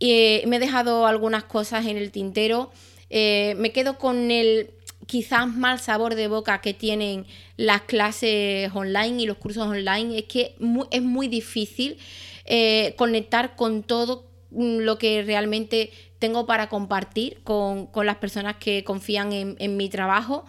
eh, 0.00 0.44
me 0.46 0.56
he 0.56 0.60
dejado 0.60 1.06
algunas 1.06 1.44
cosas 1.44 1.86
en 1.86 1.96
el 1.96 2.10
tintero, 2.10 2.70
me 3.10 3.70
quedo 3.72 3.96
con 3.96 4.32
el 4.32 4.70
quizás 5.06 5.48
mal 5.48 5.78
sabor 5.78 6.14
de 6.14 6.28
boca 6.28 6.60
que 6.60 6.74
tienen 6.74 7.26
las 7.56 7.82
clases 7.82 8.70
online 8.74 9.22
y 9.22 9.26
los 9.26 9.36
cursos 9.36 9.66
online. 9.66 10.18
Es 10.18 10.24
que 10.24 10.56
es 10.90 11.02
muy 11.02 11.28
difícil 11.28 11.98
eh, 12.44 12.94
conectar 12.96 13.56
con 13.56 13.82
todo 13.82 14.26
mm, 14.50 14.78
lo 14.78 14.98
que 14.98 15.22
realmente 15.22 15.90
tengo 16.24 16.46
para 16.46 16.70
compartir 16.70 17.42
con, 17.44 17.90
las 17.94 18.16
personas 18.16 18.56
que 18.56 18.82
confían 18.82 19.30
en, 19.32 19.76
mi 19.76 19.90
trabajo. 19.90 20.46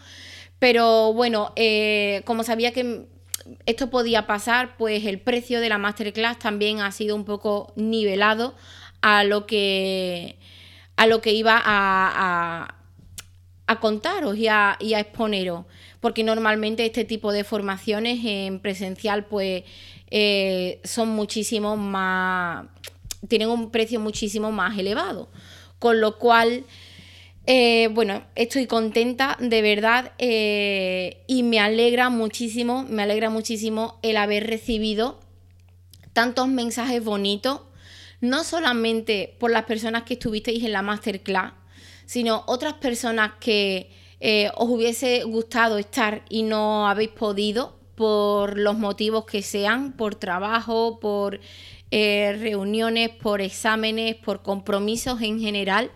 Pero 0.58 1.12
bueno, 1.12 1.52
eh, 1.58 2.22
como 2.24 2.44
sabía 2.46 2.72
que 2.72 3.08
esto 3.66 3.90
podía 3.90 4.26
pasar, 4.26 4.78
pues 4.78 5.06
el 5.06 5.20
precio 5.20 5.60
de 5.60 5.68
la 5.68 5.78
masterclass 5.78 6.40
también 6.40 6.80
ha 6.80 6.94
sido 6.94 7.14
un 7.14 7.26
poco 7.26 7.74
nivelado 7.76 8.56
a 9.02 9.26
lo 9.26 9.46
que, 9.46 10.40
a 10.96 11.08
lo 11.08 11.22
que 11.22 11.34
iba 11.34 11.62
a 11.62 12.76
a 13.68 13.80
contaros 13.80 14.38
y 14.38 14.48
a, 14.48 14.78
exponeros, 14.80 15.66
porque 16.00 16.24
normalmente 16.24 16.86
este 16.86 17.04
tipo 17.04 17.32
de 17.32 17.44
formaciones 17.44 18.20
en 18.24 18.60
presencial 18.60 19.26
pues 19.26 19.64
eh, 20.12 20.80
son 20.84 21.10
muchísimo 21.10 21.76
más, 21.76 22.68
tienen 23.28 23.50
un 23.50 23.72
precio 23.72 24.00
muchísimo 24.00 24.52
más 24.52 24.78
elevado, 24.78 25.30
con 25.80 26.02
lo 26.02 26.18
cual, 26.18 26.66
eh, 27.46 27.90
bueno, 27.92 28.24
estoy 28.36 28.66
contenta 28.68 29.38
de 29.40 29.62
verdad 29.62 30.14
eh, 30.18 31.24
y 31.28 31.44
me 31.44 31.60
alegra 31.60 32.10
muchísimo, 32.10 32.86
me 32.90 33.04
alegra 33.04 33.30
muchísimo 33.30 34.00
el 34.02 34.18
haber 34.18 34.48
recibido 34.48 35.20
tantos 36.14 36.48
mensajes 36.48 37.04
bonitos, 37.04 37.62
no 38.22 38.44
solamente 38.44 39.36
por 39.40 39.52
las 39.52 39.66
personas 39.66 40.04
que 40.04 40.14
estuvisteis 40.14 40.64
en 40.64 40.72
la 40.72 40.82
masterclass, 40.82 41.54
sino 42.06 42.44
otras 42.48 42.76
personas 42.76 43.34
que 43.40 43.92
eh, 44.20 44.50
os 44.56 44.70
hubiese 44.70 45.24
gustado 45.24 45.78
estar 45.78 46.24
y 46.30 46.44
no 46.44 46.88
habéis 46.88 47.10
podido 47.10 47.76
por 47.96 48.58
los 48.58 48.78
motivos 48.78 49.26
que 49.26 49.42
sean, 49.42 49.94
por 49.94 50.16
trabajo, 50.16 51.00
por 51.00 51.40
eh, 51.98 52.36
reuniones, 52.38 53.10
por 53.10 53.40
exámenes, 53.40 54.16
por 54.16 54.42
compromisos 54.42 55.22
en 55.22 55.40
general. 55.40 55.92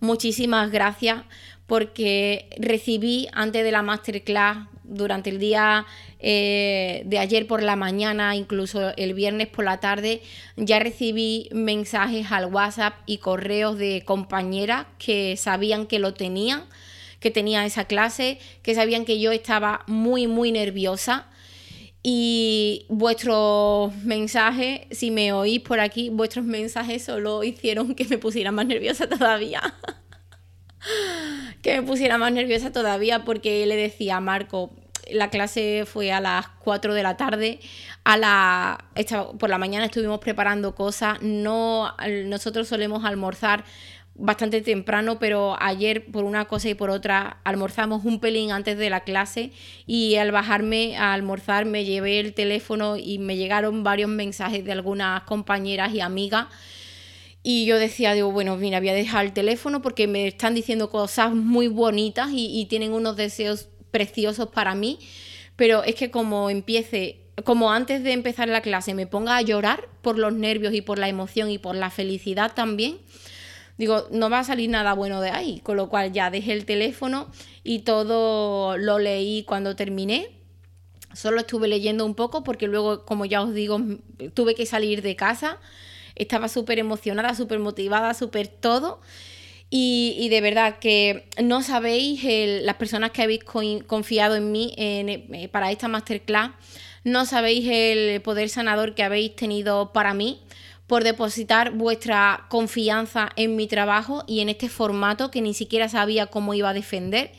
Muchísimas 0.00 0.70
gracias 0.70 1.24
porque 1.66 2.48
recibí 2.56 3.28
antes 3.34 3.62
de 3.62 3.70
la 3.70 3.82
masterclass 3.82 4.66
durante 4.82 5.28
el 5.28 5.38
día 5.38 5.84
eh, 6.20 7.02
de 7.04 7.18
ayer 7.18 7.46
por 7.46 7.62
la 7.62 7.76
mañana, 7.76 8.34
incluso 8.34 8.96
el 8.96 9.12
viernes 9.12 9.48
por 9.48 9.66
la 9.66 9.78
tarde, 9.78 10.22
ya 10.56 10.78
recibí 10.78 11.50
mensajes 11.52 12.32
al 12.32 12.46
WhatsApp 12.46 12.94
y 13.04 13.18
correos 13.18 13.76
de 13.76 14.04
compañeras 14.06 14.86
que 14.98 15.36
sabían 15.36 15.86
que 15.86 15.98
lo 15.98 16.14
tenían, 16.14 16.64
que 17.20 17.30
tenía 17.30 17.66
esa 17.66 17.84
clase, 17.84 18.38
que 18.62 18.74
sabían 18.74 19.04
que 19.04 19.20
yo 19.20 19.32
estaba 19.32 19.84
muy, 19.86 20.26
muy 20.26 20.50
nerviosa. 20.50 21.26
Y 22.02 22.86
vuestros 22.88 23.94
mensajes, 24.04 24.80
si 24.90 25.12
me 25.12 25.32
oís 25.32 25.60
por 25.60 25.78
aquí, 25.78 26.10
vuestros 26.10 26.44
mensajes 26.44 27.04
solo 27.04 27.44
hicieron 27.44 27.94
que 27.94 28.04
me 28.06 28.18
pusiera 28.18 28.50
más 28.50 28.66
nerviosa 28.66 29.08
todavía. 29.08 29.62
que 31.62 31.80
me 31.80 31.86
pusiera 31.86 32.18
más 32.18 32.32
nerviosa 32.32 32.72
todavía 32.72 33.24
porque 33.24 33.64
le 33.66 33.76
decía 33.76 34.16
a 34.16 34.20
Marco, 34.20 34.70
la 35.10 35.30
clase 35.30 35.84
fue 35.86 36.12
a 36.12 36.20
las 36.20 36.48
4 36.64 36.94
de 36.94 37.02
la 37.02 37.16
tarde, 37.16 37.60
a 38.04 38.16
la 38.16 38.84
por 39.38 39.50
la 39.50 39.58
mañana 39.58 39.86
estuvimos 39.86 40.20
preparando 40.20 40.74
cosas, 40.74 41.20
no 41.22 41.94
nosotros 42.24 42.68
solemos 42.68 43.04
almorzar 43.04 43.64
bastante 44.14 44.60
temprano, 44.60 45.18
pero 45.18 45.56
ayer 45.60 46.04
por 46.06 46.24
una 46.24 46.44
cosa 46.44 46.68
y 46.68 46.74
por 46.74 46.90
otra 46.90 47.38
almorzamos 47.44 48.04
un 48.04 48.20
pelín 48.20 48.52
antes 48.52 48.76
de 48.76 48.90
la 48.90 49.00
clase 49.00 49.52
y 49.86 50.16
al 50.16 50.32
bajarme 50.32 50.96
a 50.96 51.14
almorzar 51.14 51.64
me 51.64 51.84
llevé 51.84 52.20
el 52.20 52.34
teléfono 52.34 52.96
y 52.96 53.18
me 53.18 53.36
llegaron 53.36 53.82
varios 53.82 54.10
mensajes 54.10 54.64
de 54.64 54.72
algunas 54.72 55.22
compañeras 55.22 55.94
y 55.94 56.00
amigas. 56.00 56.46
Y 57.42 57.64
yo 57.64 57.78
decía, 57.78 58.12
digo, 58.12 58.30
bueno, 58.30 58.56
mira, 58.56 58.78
voy 58.78 58.90
a 58.90 58.94
dejar 58.94 59.24
el 59.24 59.32
teléfono 59.32 59.82
porque 59.82 60.06
me 60.06 60.28
están 60.28 60.54
diciendo 60.54 60.90
cosas 60.90 61.34
muy 61.34 61.66
bonitas 61.66 62.28
y, 62.32 62.66
tienen 62.66 62.92
unos 62.92 63.16
deseos 63.16 63.68
preciosos 63.90 64.48
para 64.48 64.74
mí, 64.74 64.98
pero 65.56 65.82
es 65.82 65.96
que 65.96 66.10
como 66.10 66.50
empiece, 66.50 67.18
como 67.44 67.72
antes 67.72 68.04
de 68.04 68.12
empezar 68.12 68.48
la 68.48 68.60
clase 68.60 68.94
me 68.94 69.08
ponga 69.08 69.36
a 69.36 69.42
llorar 69.42 69.88
por 70.02 70.18
los 70.18 70.32
nervios 70.32 70.72
y 70.72 70.82
por 70.82 70.98
la 70.98 71.08
emoción 71.08 71.50
y 71.50 71.58
por 71.58 71.74
la 71.74 71.90
felicidad 71.90 72.54
también, 72.54 72.98
digo, 73.82 74.06
no 74.12 74.30
va 74.30 74.38
a 74.38 74.44
salir 74.44 74.70
nada 74.70 74.92
bueno 74.92 75.20
de 75.20 75.30
ahí, 75.30 75.58
con 75.64 75.76
lo 75.76 75.88
cual 75.88 76.12
ya 76.12 76.30
dejé 76.30 76.52
el 76.52 76.66
teléfono 76.66 77.26
y 77.64 77.80
todo 77.80 78.78
lo 78.78 79.00
leí 79.00 79.42
cuando 79.42 79.74
terminé. 79.74 80.30
Solo 81.14 81.40
estuve 81.40 81.66
leyendo 81.66 82.06
un 82.06 82.14
poco 82.14 82.44
porque 82.44 82.68
luego, 82.68 83.04
como 83.04 83.24
ya 83.24 83.42
os 83.42 83.52
digo, 83.52 83.80
tuve 84.34 84.54
que 84.54 84.66
salir 84.66 85.02
de 85.02 85.16
casa 85.16 85.58
estaba 86.14 86.48
súper 86.48 86.78
emocionada, 86.78 87.34
súper 87.34 87.58
motivada, 87.58 88.14
súper 88.14 88.46
todo. 88.46 89.00
Y, 89.74 90.28
de 90.28 90.40
verdad 90.42 90.78
que 90.78 91.26
no 91.42 91.62
sabéis, 91.62 92.22
las 92.62 92.76
personas 92.76 93.10
que 93.10 93.22
habéis 93.22 93.42
confiado 93.42 94.36
en 94.36 94.52
mí 94.52 94.74
eh, 94.76 95.48
para 95.50 95.72
esta 95.72 95.88
masterclass, 95.88 96.50
no 97.04 97.24
sabéis 97.24 97.66
el 97.68 98.20
poder 98.20 98.48
sanador 98.48 98.94
que 98.94 99.02
habéis 99.02 99.34
tenido 99.34 99.92
para 99.92 100.14
mí 100.14 100.40
por 100.92 101.04
depositar 101.04 101.70
vuestra 101.70 102.44
confianza 102.50 103.30
en 103.36 103.56
mi 103.56 103.66
trabajo 103.66 104.24
y 104.26 104.40
en 104.40 104.50
este 104.50 104.68
formato 104.68 105.30
que 105.30 105.40
ni 105.40 105.54
siquiera 105.54 105.88
sabía 105.88 106.26
cómo 106.26 106.52
iba 106.52 106.68
a 106.68 106.74
defender. 106.74 107.30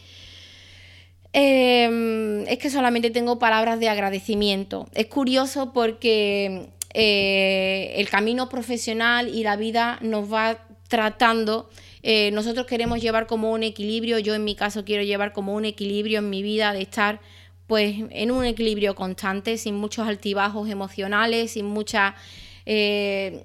Em, 1.34 2.48
es 2.48 2.58
que 2.58 2.72
solamente 2.72 3.12
tengo 3.12 3.38
palabras 3.38 3.80
de 3.80 3.90
agradecimiento. 3.90 4.88
Es 4.96 5.06
curioso 5.06 5.72
porque 5.72 6.70
eh, 6.96 7.94
el 7.98 8.10
camino 8.10 8.50
profesional 8.50 9.30
y 9.30 9.44
la 9.44 9.56
vida 9.56 10.00
nos 10.02 10.34
va 10.34 10.58
tratando 10.88 11.70
Eh, 12.06 12.32
nosotros 12.32 12.66
queremos 12.66 13.02
llevar 13.02 13.28
como 13.28 13.52
un 13.52 13.64
equilibrio, 13.64 14.20
yo 14.20 14.34
en 14.34 14.44
mi 14.44 14.56
caso 14.56 14.84
quiero 14.84 15.04
llevar 15.04 15.32
como 15.32 15.54
un 15.54 15.64
equilibrio 15.64 16.20
en 16.20 16.30
mi 16.30 16.42
vida 16.42 16.74
de 16.74 16.82
estar 16.82 17.22
pues 17.68 17.96
en 18.10 18.32
un 18.32 18.46
equilibrio 18.46 18.94
constante, 18.94 19.58
sin 19.58 19.76
muchos 19.76 20.08
altibajos 20.08 20.68
emocionales, 20.70 21.52
sin 21.52 21.68
muchas... 21.68 22.16
Eh, 22.66 23.44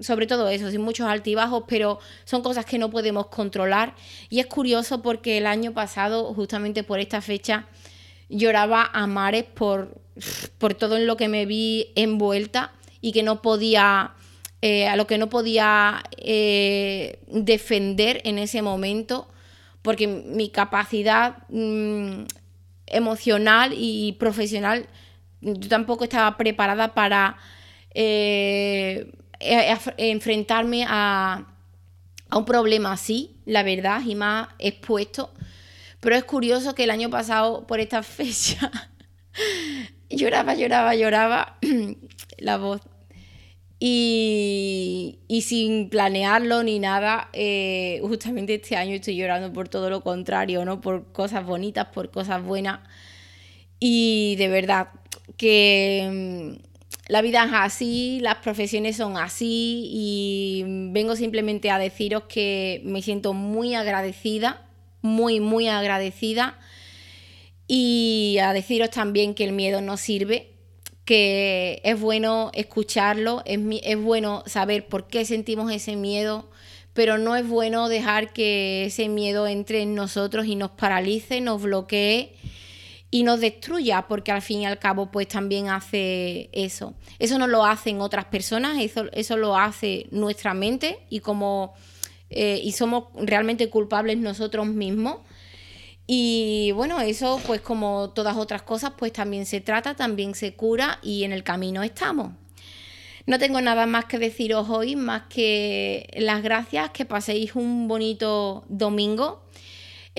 sobre 0.00 0.26
todo 0.26 0.48
eso, 0.48 0.70
sin 0.70 0.80
muchos 0.80 1.08
altibajos, 1.08 1.64
pero 1.66 1.98
son 2.24 2.42
cosas 2.42 2.64
que 2.64 2.78
no 2.78 2.90
podemos 2.90 3.26
controlar. 3.26 3.94
Y 4.28 4.40
es 4.40 4.46
curioso 4.46 5.02
porque 5.02 5.38
el 5.38 5.46
año 5.46 5.72
pasado, 5.72 6.32
justamente 6.34 6.82
por 6.84 7.00
esta 7.00 7.20
fecha, 7.20 7.66
lloraba 8.28 8.90
a 8.92 9.06
mares 9.06 9.44
por, 9.44 10.00
por 10.58 10.74
todo 10.74 10.96
en 10.96 11.06
lo 11.06 11.16
que 11.16 11.28
me 11.28 11.46
vi 11.46 11.92
envuelta 11.94 12.72
y 13.00 13.12
que 13.12 13.22
no 13.22 13.42
podía, 13.42 14.12
eh, 14.62 14.88
a 14.88 14.96
lo 14.96 15.06
que 15.06 15.18
no 15.18 15.28
podía 15.28 16.02
eh, 16.16 17.20
defender 17.26 18.20
en 18.24 18.38
ese 18.38 18.62
momento, 18.62 19.28
porque 19.82 20.06
mi 20.06 20.50
capacidad 20.50 21.38
mm, 21.48 22.24
emocional 22.86 23.72
y 23.76 24.12
profesional, 24.12 24.86
yo 25.40 25.68
tampoco 25.68 26.04
estaba 26.04 26.36
preparada 26.36 26.94
para 26.94 27.38
eh, 28.00 29.10
enfrentarme 29.40 30.84
a, 30.86 31.48
a 32.28 32.38
un 32.38 32.44
problema 32.44 32.92
así, 32.92 33.34
la 33.44 33.64
verdad, 33.64 34.02
y 34.06 34.14
más 34.14 34.48
expuesto. 34.60 35.32
Pero 35.98 36.14
es 36.14 36.22
curioso 36.22 36.76
que 36.76 36.84
el 36.84 36.90
año 36.90 37.10
pasado, 37.10 37.66
por 37.66 37.80
esta 37.80 38.02
fecha, 38.04 38.70
lloraba, 40.08 40.54
lloraba, 40.54 40.94
lloraba 40.94 41.58
la 42.38 42.56
voz. 42.56 42.82
Y, 43.80 45.18
sin 45.42 45.88
planearlo 45.88 46.62
ni 46.62 46.78
nada, 46.78 47.30
eh, 47.32 48.00
justamente 48.02 48.54
este 48.54 48.76
año 48.76 48.94
estoy 48.94 49.16
llorando 49.16 49.52
por 49.52 49.68
todo 49.68 49.90
lo 49.90 50.02
contrario, 50.02 50.64
¿no? 50.64 50.80
Por 50.80 51.12
cosas 51.12 51.44
bonitas, 51.44 51.86
por 51.86 52.10
cosas 52.12 52.44
buenas. 52.44 52.80
Y 53.80 54.36
de 54.36 54.48
verdad 54.48 54.88
que 55.36 56.58
mm, 56.60 56.67
la 57.08 57.22
vida 57.22 57.44
es 57.44 57.50
así, 57.54 58.18
las 58.20 58.36
profesiones 58.36 58.96
son 58.96 59.16
así 59.16 59.88
y 59.90 60.64
vengo 60.92 61.16
simplemente 61.16 61.70
a 61.70 61.78
deciros 61.78 62.24
que 62.28 62.82
me 62.84 63.00
siento 63.00 63.32
muy 63.32 63.74
agradecida, 63.74 64.66
muy, 65.00 65.40
muy 65.40 65.68
agradecida 65.68 66.58
y 67.66 68.38
a 68.42 68.52
deciros 68.52 68.90
también 68.90 69.34
que 69.34 69.44
el 69.44 69.52
miedo 69.52 69.80
no 69.80 69.96
sirve, 69.96 70.50
que 71.06 71.80
es 71.82 71.98
bueno 71.98 72.50
escucharlo, 72.52 73.42
es, 73.46 73.58
es 73.84 73.98
bueno 73.98 74.42
saber 74.46 74.86
por 74.86 75.06
qué 75.06 75.24
sentimos 75.24 75.72
ese 75.72 75.96
miedo, 75.96 76.50
pero 76.92 77.16
no 77.16 77.36
es 77.36 77.48
bueno 77.48 77.88
dejar 77.88 78.34
que 78.34 78.84
ese 78.84 79.08
miedo 79.08 79.46
entre 79.46 79.80
en 79.80 79.94
nosotros 79.94 80.46
y 80.46 80.56
nos 80.56 80.72
paralice, 80.72 81.40
nos 81.40 81.62
bloquee 81.62 82.34
y 83.10 83.22
nos 83.22 83.40
destruya, 83.40 84.06
porque 84.08 84.32
al 84.32 84.42
fin 84.42 84.60
y 84.60 84.66
al 84.66 84.78
cabo 84.78 85.10
pues 85.10 85.28
también 85.28 85.68
hace 85.68 86.50
eso. 86.52 86.94
Eso 87.18 87.38
no 87.38 87.46
lo 87.46 87.64
hacen 87.64 88.00
otras 88.00 88.26
personas, 88.26 88.78
eso, 88.80 89.06
eso 89.12 89.36
lo 89.36 89.56
hace 89.56 90.06
nuestra 90.10 90.54
mente 90.54 91.00
y 91.08 91.20
como 91.20 91.74
eh, 92.30 92.60
y 92.62 92.72
somos 92.72 93.04
realmente 93.14 93.70
culpables 93.70 94.18
nosotros 94.18 94.66
mismos. 94.66 95.18
Y 96.06 96.72
bueno, 96.72 97.00
eso 97.00 97.40
pues 97.46 97.60
como 97.60 98.10
todas 98.10 98.36
otras 98.36 98.62
cosas 98.62 98.92
pues 98.96 99.12
también 99.12 99.46
se 99.46 99.60
trata, 99.60 99.94
también 99.94 100.34
se 100.34 100.54
cura 100.54 100.98
y 101.02 101.24
en 101.24 101.32
el 101.32 101.44
camino 101.44 101.82
estamos. 101.82 102.32
No 103.26 103.38
tengo 103.38 103.60
nada 103.60 103.84
más 103.84 104.06
que 104.06 104.18
deciros 104.18 104.70
hoy, 104.70 104.96
más 104.96 105.24
que 105.28 106.08
las 106.16 106.42
gracias, 106.42 106.90
que 106.90 107.04
paséis 107.04 107.54
un 107.54 107.86
bonito 107.86 108.64
domingo. 108.68 109.42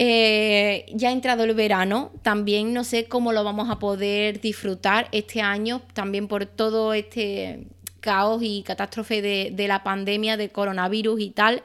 Eh, 0.02 0.86
ya 0.94 1.10
ha 1.10 1.12
entrado 1.12 1.44
el 1.44 1.54
verano, 1.54 2.14
también 2.22 2.72
no 2.72 2.86
sé 2.86 3.10
cómo 3.10 3.34
lo 3.34 3.44
vamos 3.44 3.70
a 3.70 3.80
poder 3.80 4.40
disfrutar 4.40 5.10
este 5.12 5.42
año, 5.42 5.82
también 5.92 6.30
por 6.30 6.46
todo 6.46 6.94
este 6.94 7.68
caos 8.00 8.42
y 8.42 8.64
catástrofe 8.64 9.22
de, 9.22 9.68
la 9.68 9.84
pandemia, 9.84 10.38
del 10.38 10.54
coronavirus 10.54 11.20
y 11.20 11.32
tal. 11.32 11.64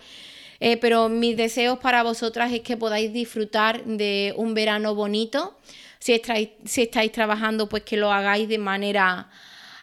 Eh, 0.59 0.77
pero 0.79 1.09
mis 1.09 1.37
deseos 1.37 1.79
para 1.79 2.03
vosotras 2.03 2.53
es 2.53 2.62
que 2.62 2.77
podáis 2.77 3.12
disfrutar 3.12 3.85
de 3.85 4.35
un 4.37 4.53
verano 4.53 4.97
bonito. 4.97 5.57
Si 6.01 6.12
estáis, 6.12 7.12
trabajando, 7.12 7.68
pues 7.68 7.85
que 7.85 7.97
lo 7.97 8.11
hagáis 8.11 8.49
de 8.49 8.59
manera 8.59 9.31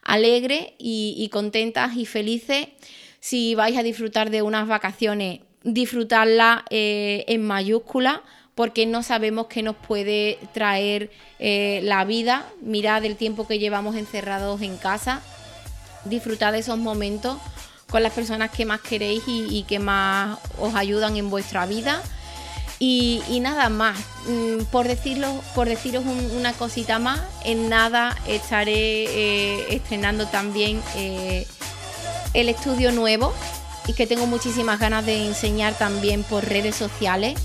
alegre 0.04 0.74
y, 0.78 1.30
contentas 1.32 1.96
y 1.96 2.06
felices. 2.06 2.68
Si 3.22 3.56
vais 3.56 3.78
a 3.78 3.84
disfrutar 3.84 4.30
de 4.30 4.42
unas 4.42 4.68
vacaciones, 4.68 5.40
disfrutarlas 5.64 6.64
eh, 6.70 7.24
en 7.30 7.46
mayúscula 7.48 8.24
porque 8.56 8.86
no 8.86 9.04
sabemos 9.04 9.48
qué 9.48 9.64
nos 9.64 9.76
puede 9.76 10.40
traer 10.54 11.12
eh, 11.40 11.80
la 11.84 12.04
vida. 12.06 12.46
Mirad 12.62 13.06
el 13.06 13.16
tiempo 13.16 13.48
que 13.48 13.60
llevamos 13.60 13.96
encerrados 13.96 14.62
en 14.62 14.78
casa. 14.78 15.22
Disfrutad 16.06 16.52
de 16.52 16.60
esos 16.60 16.78
momentos 16.78 17.38
con 17.90 18.04
las 18.04 18.14
personas 18.14 18.52
que 18.52 18.66
más 18.66 18.82
queréis 18.82 19.24
y, 19.28 19.64
que 19.68 19.78
más 19.78 20.40
os 20.60 20.76
ayudan 20.76 21.18
en 21.18 21.30
vuestra 21.30 21.66
vida. 21.66 22.02
Y, 22.80 23.22
nada 23.42 23.70
más, 23.70 24.00
mm, 24.28 24.64
por, 24.72 24.88
decirlo, 24.88 25.28
por 25.54 25.68
deciros 25.68 26.04
una 26.06 26.54
cosita 26.54 26.98
más, 26.98 27.22
en 27.44 27.70
nada 27.70 28.18
estaré 28.28 28.74
eh, 28.74 29.76
estrenando 29.76 30.26
también 30.28 30.82
eh, 30.96 31.46
el 32.34 32.50
estudio 32.50 32.92
nuevo 32.92 33.34
y 33.88 33.94
que 33.94 34.08
tengo 34.08 34.26
muchísimas 34.26 34.80
ganas 34.80 35.06
de 35.06 35.28
enseñar 35.28 35.78
también 35.78 36.24
por 36.24 36.44
redes 36.44 36.76
sociales. 36.76 37.36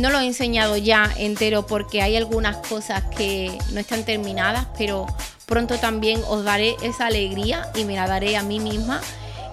No 0.00 0.08
lo 0.08 0.18
he 0.18 0.26
enseñado 0.26 0.78
ya 0.78 1.10
entero 1.18 1.66
porque 1.66 2.00
hay 2.00 2.16
algunas 2.16 2.56
cosas 2.66 3.04
que 3.16 3.58
no 3.72 3.80
están 3.80 4.02
terminadas, 4.04 4.66
pero 4.78 5.06
pronto 5.44 5.76
también 5.76 6.22
os 6.26 6.42
daré 6.42 6.74
esa 6.82 7.08
alegría 7.08 7.70
y 7.74 7.84
me 7.84 7.96
la 7.96 8.06
daré 8.06 8.38
a 8.38 8.42
mí 8.42 8.60
misma 8.60 9.02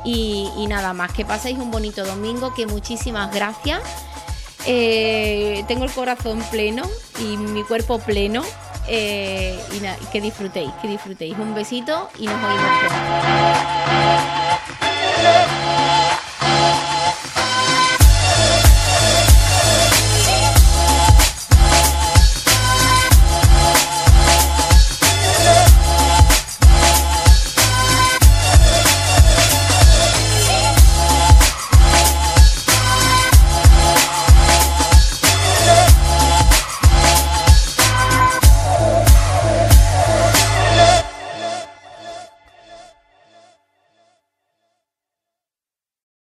y, 0.05 0.49
nada 0.69 0.93
más, 0.93 1.11
que 1.11 1.25
paséis 1.25 1.57
un 1.57 1.69
bonito 1.69 2.05
domingo, 2.05 2.53
que 2.53 2.65
muchísimas 2.65 3.33
gracias. 3.33 3.81
Eh, 4.65 5.65
tengo 5.67 5.83
el 5.83 5.91
corazón 5.91 6.41
pleno 6.49 6.83
y 7.19 7.35
mi 7.35 7.63
cuerpo 7.63 7.99
pleno. 7.99 8.41
Eh, 8.87 9.59
y, 9.73 10.07
que 10.13 10.21
disfrutéis, 10.21 10.71
que 10.81 10.87
disfrutéis. 10.87 11.37
Un 11.37 11.53
besito 11.53 12.09
y 12.17 12.27
nos 12.27 12.41
oímos. 12.41 12.71